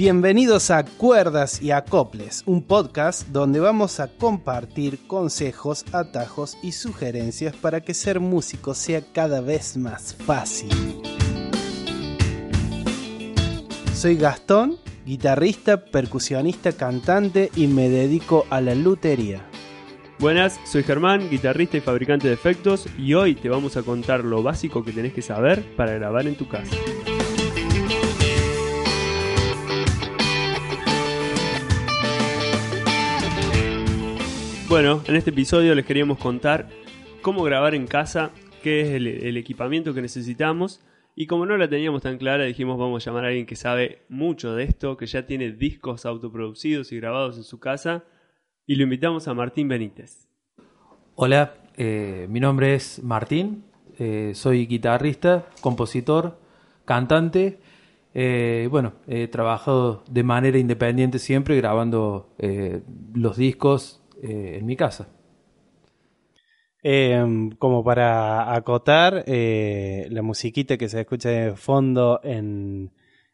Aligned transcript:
Bienvenidos 0.00 0.70
a 0.70 0.82
Cuerdas 0.82 1.60
y 1.60 1.72
Acoples, 1.72 2.42
un 2.46 2.62
podcast 2.62 3.28
donde 3.28 3.60
vamos 3.60 4.00
a 4.00 4.08
compartir 4.08 5.06
consejos, 5.06 5.84
atajos 5.92 6.56
y 6.62 6.72
sugerencias 6.72 7.54
para 7.54 7.82
que 7.82 7.92
ser 7.92 8.18
músico 8.18 8.72
sea 8.72 9.02
cada 9.12 9.42
vez 9.42 9.76
más 9.76 10.14
fácil. 10.14 10.70
Soy 13.92 14.16
Gastón, 14.16 14.78
guitarrista, 15.04 15.84
percusionista, 15.84 16.72
cantante 16.72 17.50
y 17.54 17.66
me 17.66 17.90
dedico 17.90 18.46
a 18.48 18.62
la 18.62 18.74
lutería. 18.74 19.44
Buenas, 20.18 20.58
soy 20.64 20.82
Germán, 20.82 21.28
guitarrista 21.28 21.76
y 21.76 21.82
fabricante 21.82 22.26
de 22.26 22.32
efectos 22.32 22.86
y 22.96 23.12
hoy 23.12 23.34
te 23.34 23.50
vamos 23.50 23.76
a 23.76 23.82
contar 23.82 24.24
lo 24.24 24.42
básico 24.42 24.82
que 24.82 24.92
tenés 24.92 25.12
que 25.12 25.20
saber 25.20 25.76
para 25.76 25.92
grabar 25.92 26.26
en 26.26 26.36
tu 26.36 26.48
casa. 26.48 26.74
Bueno, 34.70 35.02
en 35.08 35.16
este 35.16 35.30
episodio 35.30 35.74
les 35.74 35.84
queríamos 35.84 36.16
contar 36.18 36.68
cómo 37.22 37.42
grabar 37.42 37.74
en 37.74 37.88
casa, 37.88 38.30
qué 38.62 38.82
es 38.82 38.88
el, 38.90 39.36
equipamiento 39.36 39.94
que 39.94 40.00
necesitamos 40.00 40.80
y 41.16 41.26
como 41.26 41.44
no 41.44 41.56
la 41.56 41.68
teníamos 41.68 42.02
tan 42.02 42.18
clara 42.18 42.44
dijimos 42.44 42.78
vamos 42.78 43.04
a 43.04 43.10
llamar 43.10 43.24
a 43.24 43.28
alguien 43.30 43.46
que 43.46 43.56
sabe 43.56 44.02
mucho 44.08 44.54
de 44.54 44.62
esto, 44.62 44.96
que 44.96 45.06
ya 45.06 45.26
tiene 45.26 45.50
discos 45.50 46.06
autoproducidos 46.06 46.92
y 46.92 47.00
grabados 47.00 47.36
en 47.36 47.42
su 47.42 47.58
casa 47.58 48.04
y 48.64 48.76
lo 48.76 48.84
invitamos 48.84 49.26
a 49.26 49.34
Martín 49.34 49.66
Benítez. 49.66 50.28
Hola, 51.16 51.54
eh, 51.76 52.28
mi 52.30 52.38
nombre 52.38 52.76
es 52.76 53.02
Martín, 53.02 53.64
eh, 53.98 54.30
soy 54.36 54.68
guitarrista, 54.68 55.48
compositor, 55.62 56.38
cantante. 56.84 57.58
Eh, 58.14 58.68
bueno, 58.70 58.92
he 59.08 59.26
trabajado 59.26 60.04
de 60.08 60.22
manera 60.22 60.58
independiente 60.58 61.18
siempre 61.18 61.56
grabando 61.56 62.28
los 63.14 63.36
discos 63.36 63.99
eh, 64.22 64.58
en 64.58 64.66
mi 64.66 64.76
casa. 64.76 65.08
Em, 66.82 67.50
como 67.50 67.84
para 67.84 68.54
acotar, 68.54 69.24
eh, 69.26 70.06
la 70.10 70.22
musiquita 70.22 70.78
que 70.78 70.88
se 70.88 71.00
escucha 71.00 71.28
de 71.28 71.56
fondo 71.56 72.20
en, 72.22 72.90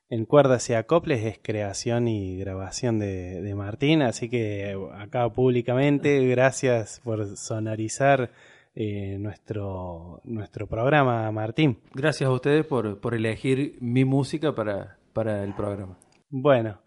en 0.09 0.25
cuerdas 0.25 0.69
y 0.71 0.75
acoples 0.75 1.25
es 1.25 1.39
creación 1.41 2.09
y 2.09 2.39
grabación 2.39 2.99
de, 2.99 3.41
de 3.43 3.55
Martín, 3.55 4.03
así 4.03 4.29
que 4.29 4.77
acá 4.95 5.29
públicamente, 5.31 6.27
gracias 6.27 7.01
por 7.05 7.37
sonorizar 7.37 8.31
eh, 8.79 9.17
nuestro, 9.19 10.21
nuestro 10.25 10.67
programa, 10.67 11.31
Martín. 11.33 11.79
Gracias 11.95 12.29
a 12.29 12.33
ustedes 12.33 12.67
por, 12.67 13.01
por 13.01 13.15
elegir 13.15 13.79
mi 13.81 14.05
música 14.05 14.55
para, 14.55 14.99
para 15.13 15.45
el 15.45 15.55
programa. 15.55 15.99
Bueno, 16.29 16.79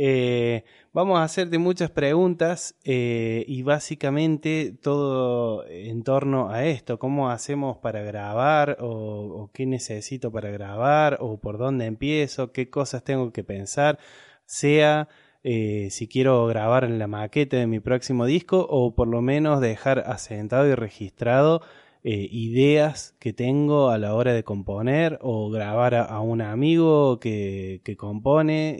eh, 0.00 0.62
vamos 0.92 1.18
a 1.18 1.24
hacerte 1.24 1.58
muchas 1.58 1.90
preguntas 1.90 2.76
eh, 2.84 3.44
y 3.48 3.62
básicamente 3.62 4.72
todo 4.80 5.66
en 5.66 6.04
torno 6.04 6.50
a 6.50 6.66
esto, 6.66 7.00
cómo 7.00 7.30
hacemos 7.30 7.78
para 7.78 8.02
grabar 8.02 8.76
o, 8.78 9.50
qué 9.52 9.66
necesito 9.66 10.30
para 10.30 10.50
grabar 10.50 11.18
o 11.20 11.40
por 11.40 11.58
dónde 11.58 11.86
empiezo, 11.86 12.52
qué 12.52 12.70
cosas 12.70 13.02
tengo 13.02 13.32
que 13.32 13.42
pensar, 13.42 13.98
sea 14.44 15.08
eh, 15.42 15.88
si 15.90 16.06
quiero 16.06 16.46
grabar 16.46 16.84
en 16.84 17.00
la 17.00 17.08
maqueta 17.08 17.56
de 17.56 17.66
mi 17.66 17.80
próximo 17.80 18.24
disco 18.24 18.68
o 18.70 18.94
por 18.94 19.08
lo 19.08 19.20
menos 19.20 19.60
dejar 19.60 20.04
asentado 20.06 20.68
y 20.68 20.76
registrado 20.76 21.60
ideas 22.04 23.16
que 23.18 23.34
tengo 23.34 23.90
a 23.90 23.98
la 23.98 24.14
hora 24.14 24.32
de 24.32 24.42
componer 24.42 25.18
o 25.20 25.50
grabar 25.50 25.94
a, 25.94 26.20
un 26.20 26.40
amigo 26.40 27.18
que, 27.20 27.82
compone 27.98 28.76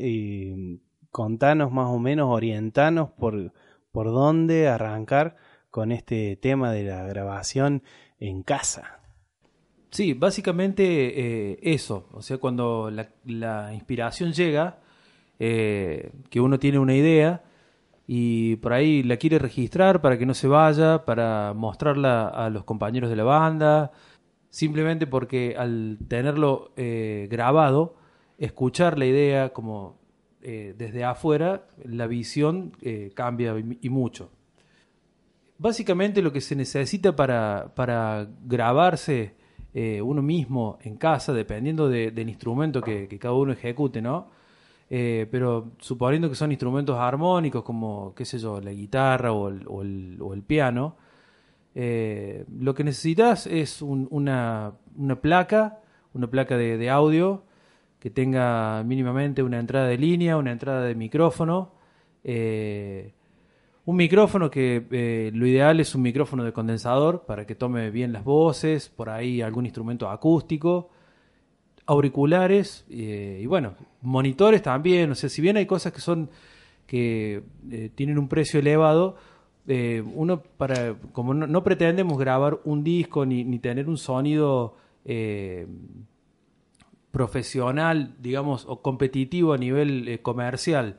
contanos 1.10 1.72
más 1.72 1.88
o 1.88 1.98
menos, 1.98 2.28
orientanos 2.30 3.10
por, 3.10 3.52
por 3.92 4.06
dónde 4.06 4.68
arrancar 4.68 5.36
con 5.70 5.92
este 5.92 6.36
tema 6.36 6.72
de 6.72 6.84
la 6.84 7.04
grabación 7.04 7.82
en 8.18 8.42
casa. 8.42 8.98
Sí, 9.90 10.12
básicamente 10.12 11.52
eh, 11.52 11.58
eso, 11.62 12.08
o 12.12 12.20
sea, 12.20 12.38
cuando 12.38 12.90
la, 12.90 13.72
inspiración 13.72 14.32
llega, 14.32 14.80
eh, 15.38 16.12
que 16.30 16.40
uno 16.40 16.58
tiene 16.58 16.78
una 16.78 16.94
idea 16.94 17.42
y 18.06 18.56
por 18.56 18.72
ahí 18.72 19.02
la 19.02 19.16
quiere 19.16 19.38
registrar 19.38 20.02
para 20.02 20.18
que 20.18 20.26
no 20.26 20.34
se 20.34 20.48
vaya, 20.48 21.04
para 21.04 21.54
mostrarla 21.54 22.28
a 22.28 22.50
los 22.50 22.64
compañeros 22.64 23.08
de 23.10 23.16
la 23.16 23.24
banda, 23.24 23.92
simplemente 24.50 25.06
porque 25.06 25.56
al 25.58 25.98
tenerlo 26.08 26.72
eh, 26.76 27.28
grabado, 27.30 27.96
escuchar 28.38 28.98
la 28.98 29.06
idea 29.06 29.50
como 29.50 29.97
eh, 30.40 30.74
desde 30.78 31.04
afuera 31.04 31.66
la 31.84 32.06
visión 32.06 32.72
eh, 32.80 33.10
cambia 33.14 33.54
y, 33.58 33.88
mucho. 33.88 34.30
Básicamente 35.58 36.22
lo 36.22 36.32
que 36.32 36.40
se 36.40 36.54
necesita 36.54 37.16
para, 37.16 37.72
para 37.74 38.28
grabarse 38.44 39.34
eh, 39.74 40.00
uno 40.00 40.22
mismo 40.22 40.78
en 40.82 40.96
casa, 40.96 41.32
dependiendo 41.32 41.88
de, 41.88 42.12
del 42.12 42.28
instrumento 42.28 42.80
que, 42.80 43.08
cada 43.18 43.34
uno 43.34 43.52
ejecute, 43.52 44.00
¿no? 44.00 44.28
Eh, 44.90 45.26
pero 45.30 45.72
suponiendo 45.78 46.28
que 46.28 46.36
son 46.36 46.52
instrumentos 46.52 46.96
armónicos 46.96 47.64
como, 47.64 48.14
qué 48.14 48.24
sé 48.24 48.38
yo, 48.38 48.60
la 48.60 48.72
guitarra 48.72 49.32
o 49.32 49.48
el, 49.48 49.66
o 49.68 50.34
el, 50.34 50.42
piano, 50.42 50.96
lo 51.74 52.74
que 52.74 52.84
necesitas 52.84 53.46
es 53.46 53.82
un, 53.82 54.06
una, 54.10 54.72
una 54.96 55.20
placa, 55.20 55.80
una 56.14 56.28
placa 56.28 56.56
de 56.56 56.88
audio, 56.90 57.42
que 57.98 58.10
tenga 58.10 58.82
mínimamente 58.84 59.42
una 59.42 59.58
entrada 59.58 59.88
de 59.88 59.98
línea, 59.98 60.36
una 60.36 60.52
entrada 60.52 60.82
de 60.82 60.94
micrófono. 60.94 61.72
Eh, 62.22 63.12
un 63.86 63.96
micrófono 63.96 64.50
que 64.50 64.86
eh, 64.90 65.30
lo 65.32 65.46
ideal 65.46 65.80
es 65.80 65.94
un 65.94 66.02
micrófono 66.02 66.44
de 66.44 66.52
condensador 66.52 67.24
para 67.26 67.46
que 67.46 67.54
tome 67.54 67.90
bien 67.90 68.12
las 68.12 68.22
voces, 68.22 68.88
por 68.88 69.08
ahí 69.08 69.40
algún 69.40 69.64
instrumento 69.64 70.10
acústico, 70.10 70.90
auriculares 71.86 72.84
eh, 72.90 73.40
y 73.42 73.46
bueno, 73.46 73.74
monitores 74.02 74.62
también. 74.62 75.10
O 75.10 75.14
sea, 75.14 75.28
si 75.28 75.40
bien 75.42 75.56
hay 75.56 75.66
cosas 75.66 75.92
que 75.92 76.00
son 76.00 76.30
que 76.86 77.42
tienen 77.96 78.18
un 78.18 78.28
precio 78.28 78.60
elevado, 78.60 79.16
uno 80.14 80.42
para 80.42 80.94
como 81.12 81.34
no, 81.34 81.46
no, 81.46 81.62
pretendemos 81.62 82.18
grabar 82.18 82.60
un 82.64 82.82
disco 82.82 83.26
ni, 83.26 83.44
ni 83.44 83.58
tener 83.58 83.90
un 83.90 83.98
sonido 83.98 84.76
profesional, 87.10 88.14
digamos, 88.18 88.64
o 88.66 88.82
competitivo 88.82 89.52
a 89.52 89.58
nivel 89.58 90.08
eh, 90.08 90.20
comercial, 90.20 90.98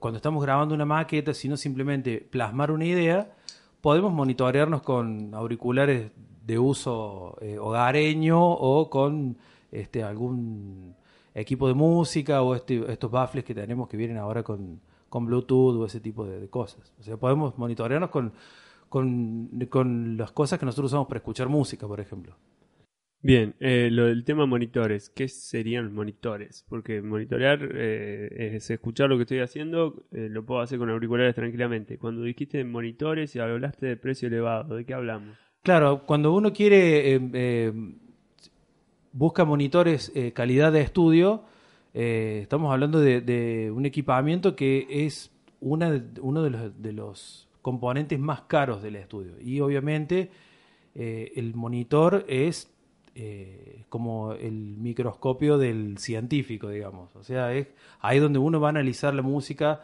cuando 0.00 0.16
estamos 0.16 0.42
grabando 0.42 0.74
una 0.74 0.84
maqueta, 0.84 1.32
sino 1.32 1.56
simplemente 1.56 2.26
plasmar 2.30 2.70
una 2.70 2.84
idea, 2.84 3.32
podemos 3.80 4.12
monitorearnos 4.12 4.82
con 4.82 5.34
auriculares 5.34 6.10
de 6.44 6.58
uso 6.58 7.36
eh, 7.40 7.58
hogareño 7.58 8.40
o 8.40 8.90
con 8.90 9.36
este, 9.70 10.02
algún 10.02 10.94
equipo 11.34 11.68
de 11.68 11.74
música 11.74 12.42
o 12.42 12.54
este, 12.54 12.90
estos 12.90 13.10
baffles 13.10 13.44
que 13.44 13.54
tenemos 13.54 13.88
que 13.88 13.96
vienen 13.96 14.16
ahora 14.16 14.42
con, 14.42 14.80
con 15.08 15.26
Bluetooth 15.26 15.76
o 15.76 15.86
ese 15.86 16.00
tipo 16.00 16.24
de, 16.24 16.40
de, 16.40 16.48
cosas. 16.48 16.92
O 16.98 17.02
sea, 17.02 17.16
podemos 17.16 17.56
monitorearnos 17.58 18.10
con, 18.10 18.32
con, 18.88 19.50
con 19.68 20.16
las 20.16 20.32
cosas 20.32 20.58
que 20.58 20.66
nosotros 20.66 20.90
usamos 20.90 21.08
para 21.08 21.18
escuchar 21.18 21.48
música, 21.48 21.86
por 21.86 22.00
ejemplo. 22.00 22.34
Bien, 23.22 23.56
eh, 23.60 23.88
lo 23.90 24.04
del 24.06 24.24
tema 24.24 24.46
monitores, 24.46 25.10
¿qué 25.10 25.26
serían 25.28 25.92
monitores? 25.92 26.64
Porque 26.68 27.00
monitorear 27.02 27.58
eh, 27.74 28.52
es 28.54 28.70
escuchar 28.70 29.08
lo 29.08 29.16
que 29.16 29.22
estoy 29.22 29.40
haciendo, 29.40 30.04
eh, 30.12 30.28
lo 30.30 30.44
puedo 30.44 30.60
hacer 30.60 30.78
con 30.78 30.90
auriculares 30.90 31.34
tranquilamente. 31.34 31.98
Cuando 31.98 32.22
dijiste 32.22 32.62
monitores 32.64 33.34
y 33.34 33.40
hablaste 33.40 33.86
de 33.86 33.96
precio 33.96 34.28
elevado, 34.28 34.76
¿de 34.76 34.84
qué 34.84 34.94
hablamos? 34.94 35.36
Claro, 35.62 36.04
cuando 36.06 36.32
uno 36.34 36.52
quiere, 36.52 37.16
eh, 37.16 37.72
busca 39.12 39.44
monitores 39.44 40.12
calidad 40.34 40.70
de 40.70 40.82
estudio, 40.82 41.44
estamos 41.94 42.72
hablando 42.72 43.00
de, 43.00 43.72
un 43.74 43.86
equipamiento 43.86 44.54
que 44.54 44.86
es 44.88 45.32
una 45.58 45.90
de, 45.90 46.20
uno 46.20 46.48
los, 46.48 46.80
de 46.80 46.92
los 46.92 47.48
componentes 47.62 48.20
más 48.20 48.42
caros 48.42 48.82
del 48.82 48.94
estudio. 48.94 49.40
Y 49.40 49.58
obviamente 49.58 50.30
el 50.94 51.54
monitor 51.54 52.24
es 52.28 52.75
eh, 53.18 53.86
como 53.88 54.32
el 54.34 54.76
microscopio 54.76 55.56
del 55.56 55.96
científico, 55.96 56.68
digamos. 56.68 57.16
O 57.16 57.24
sea, 57.24 57.54
es 57.54 57.68
ahí 58.00 58.18
donde 58.18 58.38
uno 58.38 58.60
va 58.60 58.68
a 58.68 58.70
analizar 58.70 59.14
la 59.14 59.22
música 59.22 59.80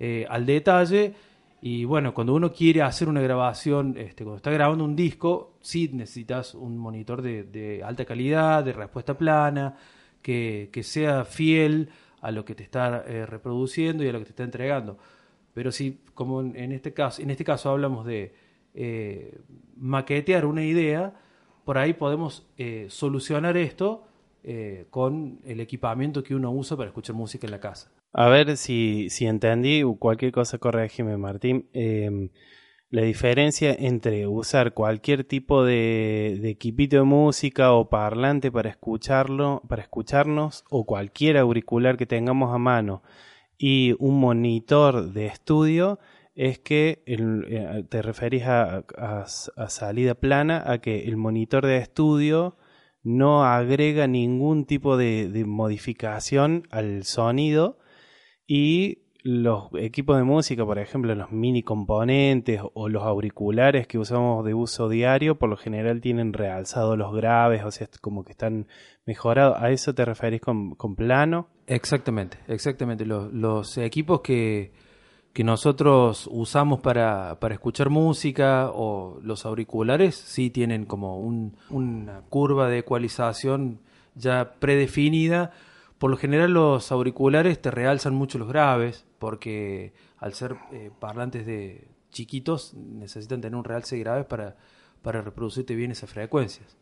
eh, 0.00 0.26
al 0.28 0.46
detalle. 0.46 1.14
Y 1.60 1.84
bueno, 1.84 2.12
cuando 2.12 2.34
uno 2.34 2.52
quiere 2.52 2.82
hacer 2.82 3.08
una 3.08 3.20
grabación, 3.20 3.94
este, 3.96 4.24
cuando 4.24 4.38
está 4.38 4.50
grabando 4.50 4.84
un 4.84 4.96
disco, 4.96 5.54
sí 5.60 5.90
necesitas 5.92 6.56
un 6.56 6.76
monitor 6.76 7.22
de, 7.22 7.82
alta 7.84 8.04
calidad, 8.04 8.64
de 8.64 8.72
respuesta 8.72 9.16
plana, 9.16 9.76
que, 10.20 10.68
sea 10.82 11.24
fiel 11.24 11.88
a 12.20 12.32
lo 12.32 12.44
que 12.44 12.56
te 12.56 12.64
está 12.64 13.04
eh, 13.06 13.26
reproduciendo 13.26 14.02
y 14.02 14.08
a 14.08 14.12
lo 14.12 14.18
que 14.18 14.24
te 14.24 14.30
está 14.30 14.42
entregando. 14.42 14.98
Pero 15.54 15.70
si, 15.70 16.00
como 16.14 16.40
en 16.40 16.72
este 16.72 16.92
caso, 16.92 17.22
en 17.22 17.30
este 17.30 17.44
caso 17.44 17.70
hablamos 17.70 18.04
de 18.06 18.34
maquetear 19.76 20.46
una 20.46 20.64
idea, 20.64 21.14
por 21.64 21.78
ahí 21.78 21.92
podemos 21.92 22.46
eh, 22.58 22.86
solucionar 22.88 23.56
esto 23.56 24.04
eh, 24.44 24.86
con 24.90 25.40
el 25.44 25.60
equipamiento 25.60 26.22
que 26.22 26.34
uno 26.34 26.50
usa 26.50 26.76
para 26.76 26.88
escuchar 26.88 27.14
música 27.14 27.46
en 27.46 27.52
la 27.52 27.60
casa. 27.60 27.92
A 28.12 28.28
ver 28.28 28.56
si, 28.56 29.08
si 29.08 29.26
entendí, 29.26 29.82
cualquier 29.98 30.32
cosa 30.32 30.58
corregime 30.58 31.16
Martín. 31.16 31.68
Em, 31.72 32.30
la 32.90 33.02
diferencia 33.02 33.74
entre 33.78 34.26
usar 34.26 34.74
cualquier 34.74 35.24
tipo 35.24 35.64
de, 35.64 36.38
de, 36.42 36.50
equipito 36.50 36.96
de 36.96 37.04
música 37.04 37.72
o 37.72 37.88
parlante 37.88 38.52
para 38.52 38.68
escucharlo, 38.68 39.62
para 39.66 39.82
escucharnos, 39.82 40.64
o 40.68 40.84
cualquier 40.84 41.38
auricular 41.38 41.96
que 41.96 42.04
tengamos 42.04 42.54
a 42.54 42.58
mano 42.58 43.02
y 43.56 43.94
un 44.00 44.18
monitor 44.18 45.12
de 45.12 45.26
estudio 45.26 46.00
es 46.34 46.58
que 46.58 47.02
eh, 47.06 47.84
te 47.88 48.02
referís 48.02 48.44
a, 48.46 48.84
salida 49.26 50.14
plana, 50.14 50.62
a 50.66 50.78
que 50.78 51.04
el 51.04 51.16
monitor 51.16 51.66
de 51.66 51.78
estudio 51.78 52.56
no 53.02 53.44
agrega 53.44 54.06
ningún 54.06 54.64
tipo 54.64 54.96
de, 54.96 55.44
modificación 55.46 56.66
al 56.70 57.04
sonido 57.04 57.78
y 58.46 58.98
los 59.24 59.68
equipos 59.78 60.16
de 60.16 60.24
música, 60.24 60.64
por 60.64 60.80
ejemplo, 60.80 61.14
los 61.14 61.30
mini 61.30 61.62
componentes 61.62 62.60
o 62.74 62.88
los 62.88 63.04
auriculares 63.04 63.86
que 63.86 63.98
usamos 63.98 64.44
de 64.44 64.52
uso 64.52 64.88
diario, 64.88 65.38
por 65.38 65.48
lo 65.48 65.56
general 65.56 66.00
tienen 66.00 66.32
realzado 66.32 66.96
los 66.96 67.14
graves, 67.14 67.62
o 67.64 67.70
sea, 67.70 67.88
como 68.00 68.24
que 68.24 68.32
están 68.32 68.66
mejorados. 69.06 69.58
¿A 69.60 69.70
eso 69.70 69.94
te 69.94 70.04
referís 70.04 70.40
con, 70.40 70.76
plano? 70.96 71.50
Exactamente, 71.68 72.38
exactamente. 72.48 73.06
los 73.06 73.78
equipos 73.78 74.22
que, 74.22 74.72
que 75.32 75.44
nosotros 75.44 76.28
usamos 76.30 76.80
para, 76.80 77.38
para, 77.40 77.54
escuchar 77.54 77.88
música 77.88 78.70
o 78.72 79.18
los 79.22 79.46
auriculares 79.46 80.14
sí 80.14 80.50
tienen 80.50 80.84
como 80.84 81.18
una 81.18 82.20
curva 82.28 82.68
de 82.68 82.78
ecualización 82.78 83.80
ya 84.14 84.54
predefinida. 84.58 85.52
Por 85.98 86.10
lo 86.10 86.16
general 86.16 86.52
los 86.52 86.92
auriculares 86.92 87.62
te 87.62 87.70
realzan 87.70 88.14
mucho 88.14 88.38
los 88.38 88.48
graves 88.48 89.06
porque 89.18 89.94
al 90.18 90.34
ser 90.34 90.56
eh, 90.72 90.90
parlantes 90.98 91.46
de 91.46 91.88
chiquitos 92.10 92.74
necesitan 92.74 93.40
tener 93.40 93.56
un 93.56 93.64
realce 93.64 93.96
de 93.96 94.02
graves 94.02 94.26
para, 94.26 94.56
para 95.00 95.22
reproducirte 95.22 95.74
bien 95.74 95.92
esas 95.92 96.10
frecuencias. 96.10 96.76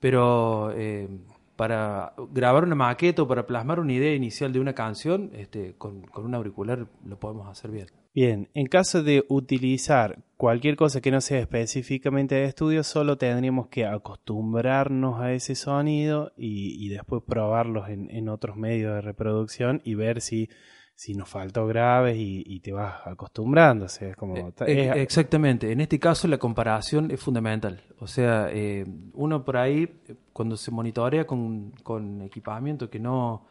Pero 0.00 0.72
eh, 0.74 1.08
para 1.56 2.14
grabar 2.30 2.64
una 2.64 2.74
maqueta 2.74 3.22
o 3.22 3.28
para 3.28 3.46
plasmar 3.46 3.80
una 3.80 3.92
idea 3.92 4.14
inicial 4.14 4.52
de 4.52 4.60
una 4.60 4.74
canción, 4.74 5.30
este, 5.34 5.74
con, 5.76 6.04
un 6.14 6.34
auricular 6.34 6.86
lo 7.04 7.18
podemos 7.18 7.48
hacer 7.48 7.70
bien. 7.70 7.86
Bien, 8.14 8.48
en 8.52 8.66
caso 8.66 9.02
de 9.02 9.24
utilizar 9.28 10.18
cualquier 10.36 10.76
cosa 10.76 11.00
que 11.00 11.10
no 11.10 11.20
sea 11.20 11.38
específicamente 11.38 12.34
de 12.34 12.44
estudio, 12.44 12.82
solo 12.82 13.16
tendríamos 13.16 13.68
que 13.68 13.86
acostumbrarnos 13.86 15.20
a 15.20 15.32
ese 15.32 15.54
sonido 15.54 16.32
y, 16.36 16.88
después 16.90 17.22
probarlos 17.26 17.88
en, 17.88 18.28
otros 18.28 18.56
medios 18.56 18.94
de 18.94 19.00
reproducción 19.00 19.80
y 19.84 19.94
ver 19.94 20.20
si 20.20 20.50
si 20.94 21.14
nos 21.14 21.28
faltó 21.28 21.66
graves 21.66 22.16
y, 22.16 22.60
te 22.60 22.72
vas 22.72 23.06
acostumbrando. 23.06 23.86
como, 24.16 24.36
eh, 24.36 24.52
eh, 24.66 24.92
exactamente, 24.96 25.72
en 25.72 25.80
este 25.80 25.98
caso 25.98 26.28
la 26.28 26.38
comparación 26.38 27.10
es 27.10 27.20
fundamental. 27.20 27.82
O 27.98 28.06
sea, 28.06 28.48
eh, 28.52 28.84
uno 29.12 29.44
por 29.44 29.56
ahí, 29.56 30.00
cuando 30.32 30.56
se 30.56 30.70
monitorea 30.70 31.26
con, 31.26 31.72
con, 31.82 32.22
equipamiento 32.22 32.88
que 32.90 32.98
no, 32.98 33.46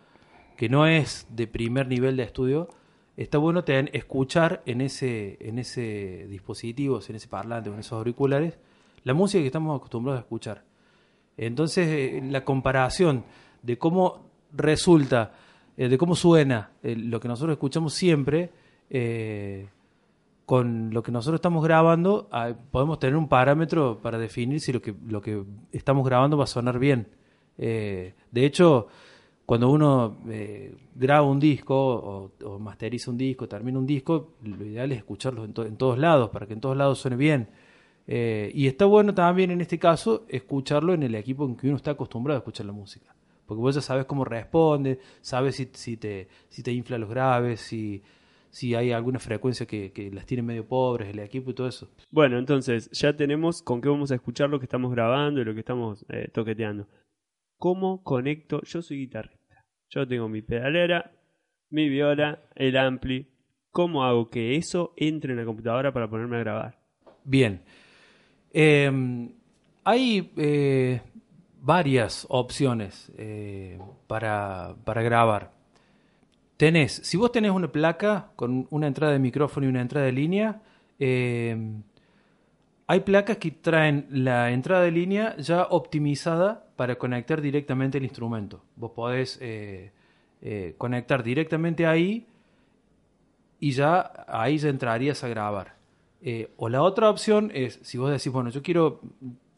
que 0.58 0.70
no 0.70 0.88
es 0.88 1.28
de 1.30 1.48
primer 1.48 1.88
nivel 1.88 2.18
de 2.18 2.24
estudio, 2.24 2.70
está 3.18 3.38
bueno 3.38 3.64
tener, 3.64 3.96
escuchar 3.96 4.62
en 4.66 4.82
ese, 4.82 5.38
en 5.40 5.60
ese 5.60 6.28
dispositivo, 6.30 7.00
en 7.08 7.16
ese 7.16 7.28
parlante, 7.28 7.70
en 7.70 7.80
esos 7.80 7.94
auriculares, 7.94 8.58
la 9.04 9.14
música 9.14 9.42
que 9.42 9.48
estamos 9.48 9.78
acostumbrados 9.78 10.20
a 10.20 10.24
escuchar. 10.24 10.64
Entonces, 11.38 12.22
la 12.24 12.44
comparación 12.44 13.24
de 13.64 13.78
cómo 13.78 14.26
resulta 14.54 15.34
eh, 15.78 15.88
de 15.88 15.98
cómo 15.98 16.16
suena 16.16 16.72
eh, 16.84 16.96
lo 16.96 17.20
que 17.20 17.28
nosotros 17.28 17.54
escuchamos 17.54 17.94
siempre 17.94 18.52
eh, 18.90 19.68
con 20.46 20.94
lo 20.94 21.04
que 21.04 21.12
nosotros 21.12 21.38
estamos 21.38 21.64
grabando, 21.64 22.28
ah, 22.32 22.54
podemos 22.72 23.00
tener 23.00 23.16
un 23.16 23.28
parámetro 23.28 24.00
para 24.02 24.18
definir 24.18 24.60
si 24.60 24.74
lo 24.74 24.82
que, 24.82 24.94
lo 25.08 25.22
que 25.22 25.44
estamos 25.72 26.06
grabando 26.06 26.38
va 26.38 26.46
a 26.46 26.48
sonar 26.48 26.80
bien. 26.80 27.08
de 27.58 28.14
hecho, 28.34 28.88
cuando 29.46 29.70
uno 29.70 30.18
graba 30.96 31.28
un 31.28 31.40
disco 31.40 32.32
o, 32.44 32.60
masteriza 32.60 33.12
un 33.12 33.18
disco, 33.18 33.48
termina 33.48 33.78
un 33.78 33.86
disco, 33.86 34.34
lo 34.44 34.66
ideal 34.66 34.92
es 34.92 35.00
escucharlo 35.00 35.46
en, 35.46 35.54
en 35.58 35.78
todos 35.78 35.98
lados, 35.98 36.30
para 36.30 36.48
que 36.48 36.54
en 36.54 36.62
todos 36.62 36.76
lados 36.76 37.00
suene 37.00 37.18
bien. 37.18 37.48
y 38.08 38.68
está 38.68 38.86
bueno 38.86 39.14
también 39.14 39.52
en 39.52 39.62
este 39.62 39.78
caso 39.78 40.26
escucharlo 40.28 40.94
en 40.94 41.04
el 41.04 41.16
equipo 41.16 41.46
en 41.46 41.56
que 41.56 41.68
uno 41.68 41.78
está 41.78 41.92
acostumbrado 41.92 42.38
a 42.38 42.42
escuchar 42.42 42.66
la 42.66 42.74
música 42.74 43.14
porque 43.52 43.64
vos 43.64 43.76
ya 43.76 43.82
sabes 43.82 44.06
cómo 44.06 44.24
responde, 44.24 45.02
sabes 45.20 45.58
si, 45.58 45.70
si, 45.74 45.98
te, 45.98 46.30
si 46.48 46.64
te 46.64 46.72
infla 46.72 46.98
los 46.98 47.10
graves, 47.10 47.60
si, 47.60 48.02
si 48.52 48.76
hay 48.76 48.92
alguna 48.92 49.18
frecuencia 49.18 49.66
que, 49.66 49.92
que, 49.92 50.12
las 50.12 50.26
tiene 50.26 50.44
medio 50.44 50.68
pobres 50.68 51.10
el 51.10 51.20
equipo 51.20 51.52
y 51.52 51.54
todo 51.54 51.68
eso. 51.68 51.90
Bueno, 52.12 52.38
entonces 52.38 52.92
ya 52.92 53.16
tenemos 53.16 53.64
con 53.64 53.82
qué 53.82 53.90
vamos 53.90 54.12
a 54.12 54.16
escuchar 54.16 54.50
lo 54.50 54.60
que 54.60 54.66
estamos 54.66 54.92
grabando 54.92 55.42
y 55.42 55.46
lo 55.46 55.54
que 55.54 55.62
estamos 55.62 56.06
eh, 56.10 56.30
toqueteando. 56.34 56.88
¿Cómo 57.58 58.04
conecto? 58.04 58.62
Yo 58.64 58.82
soy 58.82 58.98
guitarrista. 58.98 59.66
Yo 59.90 60.08
tengo 60.08 60.28
mi 60.30 60.42
pedalera, 60.42 61.12
mi 61.70 61.90
viola, 61.90 62.44
el 62.56 62.78
ampli. 62.78 63.28
¿Cómo 63.72 64.04
hago 64.04 64.30
que 64.30 64.58
eso 64.58 64.94
entre 64.98 65.32
en 65.32 65.40
la 65.40 65.46
computadora 65.46 65.94
para 65.94 66.10
ponerme 66.10 66.36
a 66.36 66.40
grabar? 66.40 66.80
Bien. 67.24 67.62
Em, 68.54 69.32
hay 69.84 70.34
eh, 70.38 71.02
varias 71.62 72.26
opciones 72.30 73.12
eh, 73.18 73.80
para, 74.08 74.76
grabar. 74.86 75.54
Tenés, 76.62 76.92
si 76.92 77.18
vos 77.18 77.32
tenés 77.32 77.50
una 77.50 77.72
placa 77.72 78.34
con 78.36 78.68
una 78.70 78.86
entrada 78.86 79.14
de 79.14 79.18
micrófono 79.18 79.66
y 79.66 79.70
una 79.70 79.82
entrada 79.82 80.06
de 80.06 80.12
línea, 80.12 80.62
eh, 81.00 81.58
hay 82.86 83.00
placas 83.00 83.38
que 83.38 83.50
traen 83.50 84.06
la 84.12 84.52
entrada 84.52 84.84
de 84.84 84.92
línea 84.92 85.36
ya 85.38 85.64
optimizada 85.64 86.68
para 86.76 87.00
conectar 87.00 87.42
directamente 87.42 87.98
el 87.98 88.04
instrumento. 88.04 88.62
Vos 88.76 88.92
podés 88.92 89.40
eh, 89.42 89.90
conectar 90.78 91.24
directamente 91.24 91.88
ahí 91.88 92.28
y 93.60 93.72
ya 93.72 94.12
ahí 94.28 94.60
ya 94.60 94.70
entrarías 94.70 95.24
a 95.24 95.30
grabar. 95.30 95.78
o 96.58 96.70
la 96.70 96.84
otra 96.84 97.10
opción 97.10 97.50
es, 97.56 97.80
si 97.82 97.98
vos 97.98 98.12
decís, 98.12 98.32
bueno, 98.32 98.52
yo 98.52 98.62
quiero 98.62 99.02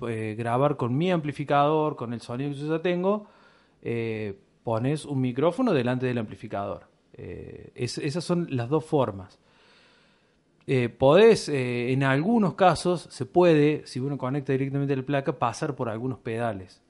eh, 0.08 0.36
grabar 0.38 0.78
con 0.78 0.98
mi 0.98 1.12
amplificador, 1.12 1.98
con 1.98 2.14
el 2.14 2.22
sonido 2.22 2.52
que 2.52 2.56
yo 2.56 2.78
ya 2.78 2.82
tengo, 2.82 3.28
eh, 3.82 4.40
pones 4.64 5.04
un 5.04 5.20
micrófono 5.20 5.74
delante 5.74 6.06
del 6.06 6.18
amplificador. 6.18 6.93
Eh, 7.14 7.72
esas 7.76 8.24
son 8.24 8.48
las 8.50 8.70
dos 8.70 8.86
formas. 8.86 9.40
podés, 10.98 11.50
en 11.50 12.04
algunos 12.04 12.56
casos, 12.56 13.08
se 13.10 13.26
puede, 13.26 13.86
si 13.86 14.00
uno 14.00 14.18
conecta 14.18 14.54
directamente 14.54 14.96
la 14.96 15.04
placa, 15.04 15.38
pasar 15.38 15.76
por 15.76 15.90
algunos 15.90 16.20
pedales. 16.20 16.82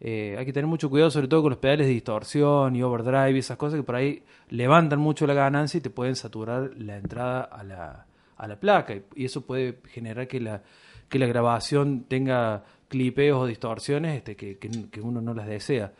hay 0.00 0.44
que 0.44 0.52
tener 0.52 0.66
mucho 0.66 0.90
cuidado, 0.90 1.10
sobre 1.10 1.28
todo 1.28 1.42
con 1.42 1.50
los 1.50 1.58
pedales 1.58 1.86
de 1.86 1.92
distorsión 1.92 2.76
y 2.76 2.82
overdrive 2.82 3.32
y 3.32 3.38
esas 3.38 3.56
cosas 3.56 3.78
que 3.78 3.84
por 3.84 3.96
ahí 3.96 4.22
levantan 4.50 4.98
mucho 4.98 5.26
la 5.26 5.34
ganancia 5.34 5.78
y 5.78 5.80
te 5.80 5.90
pueden 5.90 6.16
saturar 6.16 6.72
la 6.76 6.96
entrada 6.96 7.42
a 7.42 7.64
la, 7.64 8.06
a 8.36 8.48
la 8.48 8.60
placa. 8.60 8.94
Y 9.14 9.24
eso 9.24 9.42
puede 9.42 9.78
generar 9.88 10.28
que 10.28 10.40
la, 10.40 10.62
que 11.08 11.18
la 11.18 11.26
grabación 11.26 12.04
tenga 12.04 12.64
clipeos 12.88 13.42
o 13.42 13.46
distorsiones 13.46 14.16
este, 14.16 14.36
que, 14.36 14.58
que, 14.58 15.00
uno 15.00 15.20
no 15.20 15.34
las 15.34 15.46
desea. 15.46 15.92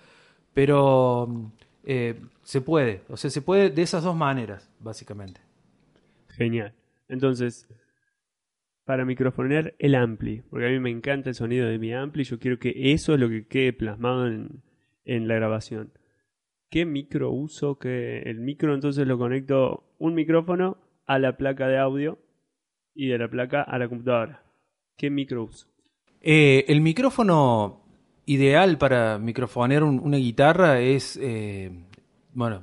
Pero 0.52 1.50
eh, 1.84 2.20
se 2.42 2.60
puede, 2.60 3.02
o 3.08 3.16
sea, 3.16 3.30
se 3.30 3.42
puede 3.42 3.70
de 3.70 3.82
esas 3.82 4.02
dos 4.02 4.16
maneras, 4.16 4.70
básicamente. 4.80 5.40
Genial. 6.30 6.74
Entonces, 7.08 7.68
para 8.84 9.04
microfonear 9.04 9.74
el 9.78 9.94
ampli, 9.94 10.42
porque 10.50 10.66
a 10.66 10.70
mí 10.70 10.80
me 10.80 10.90
encanta 10.90 11.28
el 11.28 11.34
sonido 11.34 11.68
de 11.68 11.78
mi 11.78 11.92
ampli, 11.92 12.24
yo 12.24 12.38
quiero 12.38 12.58
que 12.58 12.92
eso 12.92 13.14
es 13.14 13.20
lo 13.20 13.28
que 13.28 13.46
quede 13.46 13.72
plasmado 13.72 14.26
en, 14.26 14.62
en 15.04 15.28
la 15.28 15.34
grabación. 15.34 15.92
¿Qué 16.70 16.86
micro 16.86 17.30
uso? 17.30 17.78
Que 17.78 18.22
el 18.22 18.40
micro 18.40 18.74
entonces 18.74 19.06
lo 19.06 19.18
conecto 19.18 19.94
un 19.98 20.14
micrófono 20.14 20.78
a 21.06 21.18
la 21.18 21.36
placa 21.36 21.68
de 21.68 21.78
audio 21.78 22.18
y 22.94 23.08
de 23.08 23.18
la 23.18 23.28
placa 23.28 23.62
a 23.62 23.78
la 23.78 23.88
computadora. 23.88 24.42
¿Qué 24.96 25.10
micro 25.10 25.44
uso? 25.44 25.68
Eh, 26.20 26.64
el 26.68 26.80
micrófono 26.80 27.83
ideal 28.26 28.78
para 28.78 29.18
microfonear 29.18 29.82
un- 29.82 30.00
una 30.00 30.16
guitarra 30.16 30.80
es, 30.80 31.18
eh, 31.20 31.70
bueno, 32.32 32.62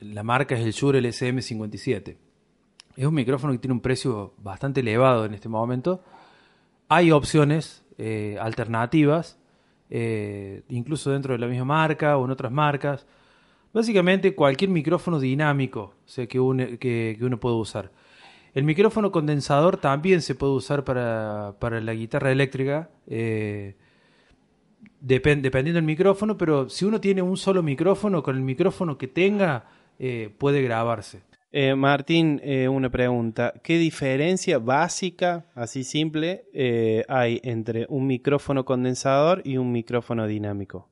la 0.00 0.22
marca 0.22 0.54
es 0.56 0.62
el 0.64 0.72
Shure 0.72 1.00
LSM57. 1.00 2.16
Es 2.96 3.04
un 3.06 3.14
micrófono 3.14 3.52
que 3.52 3.58
tiene 3.58 3.74
un 3.74 3.80
precio 3.80 4.34
bastante 4.38 4.80
elevado 4.80 5.24
en 5.24 5.34
este 5.34 5.48
momento. 5.48 6.02
Hay 6.88 7.10
opciones 7.10 7.84
eh, 7.98 8.36
alternativas, 8.40 9.38
eh, 9.90 10.62
incluso 10.70 11.10
dentro 11.10 11.34
de 11.34 11.38
la 11.38 11.46
misma 11.46 11.66
marca 11.66 12.16
o 12.16 12.24
en 12.24 12.30
otras 12.30 12.50
marcas. 12.50 13.06
Básicamente 13.72 14.34
cualquier 14.34 14.70
micrófono 14.70 15.20
dinámico 15.20 15.94
sea, 16.04 16.26
que, 16.26 16.40
uno, 16.40 16.64
que, 16.80 17.16
uno 17.20 17.38
puede 17.38 17.56
usar. 17.56 17.92
El 18.54 18.64
micrófono 18.64 19.12
condensador 19.12 19.76
también 19.76 20.20
se 20.20 20.34
puede 20.34 20.52
usar 20.52 20.84
para, 20.84 21.54
para 21.58 21.80
la 21.80 21.94
guitarra 21.94 22.32
eléctrica, 22.32 22.90
depen- 25.00 25.40
dependiendo 25.40 25.78
del 25.78 25.84
micrófono, 25.84 26.36
pero 26.36 26.68
si 26.68 26.84
uno 26.84 27.00
tiene 27.00 27.22
un 27.22 27.36
solo 27.36 27.62
micrófono, 27.62 28.22
con 28.22 28.36
el 28.36 28.42
micrófono 28.42 28.96
que 28.98 29.08
tenga, 29.08 29.64
eh, 29.98 30.34
puede 30.38 30.62
grabarse. 30.62 31.22
Eh, 31.52 31.74
Martín, 31.74 32.40
eh, 32.42 32.66
una 32.66 32.90
pregunta. 32.90 33.52
¿Qué 33.62 33.76
diferencia 33.78 34.58
básica, 34.58 35.44
así 35.54 35.84
simple, 35.84 36.44
hay 37.08 37.40
entre 37.44 37.86
un 37.90 38.06
micrófono 38.06 38.64
condensador 38.64 39.42
y 39.44 39.58
un 39.58 39.70
micrófono 39.70 40.26
dinámico? 40.26 40.88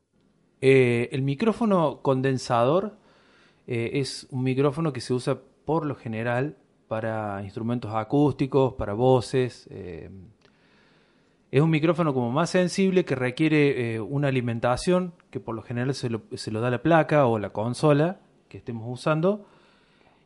El 0.60 1.22
micrófono 1.22 2.02
condensador 2.02 2.98
es 3.66 4.26
un 4.30 4.42
micrófono 4.42 4.92
que 4.92 5.00
se 5.00 5.14
usa 5.14 5.38
por 5.64 5.86
lo 5.86 5.94
general 5.94 6.58
para 6.88 7.40
instrumentos 7.42 7.94
acústicos, 7.94 8.74
para 8.74 8.92
voces. 8.92 9.66
Es 11.50 11.60
un 11.60 11.70
micrófono 11.70 12.14
como 12.14 12.30
más 12.30 12.50
sensible 12.50 13.04
que 13.04 13.14
requiere 13.14 13.94
eh, 13.94 14.00
una 14.00 14.28
alimentación 14.28 15.12
que 15.30 15.40
por 15.40 15.54
lo 15.54 15.62
general 15.62 15.94
se 15.94 16.08
lo, 16.10 16.20
da 16.60 16.70
la 16.70 16.82
placa 16.82 17.26
o 17.26 17.38
la 17.38 17.50
consola 17.50 18.20
que 18.48 18.58
estemos 18.58 18.84
usando. 18.86 19.46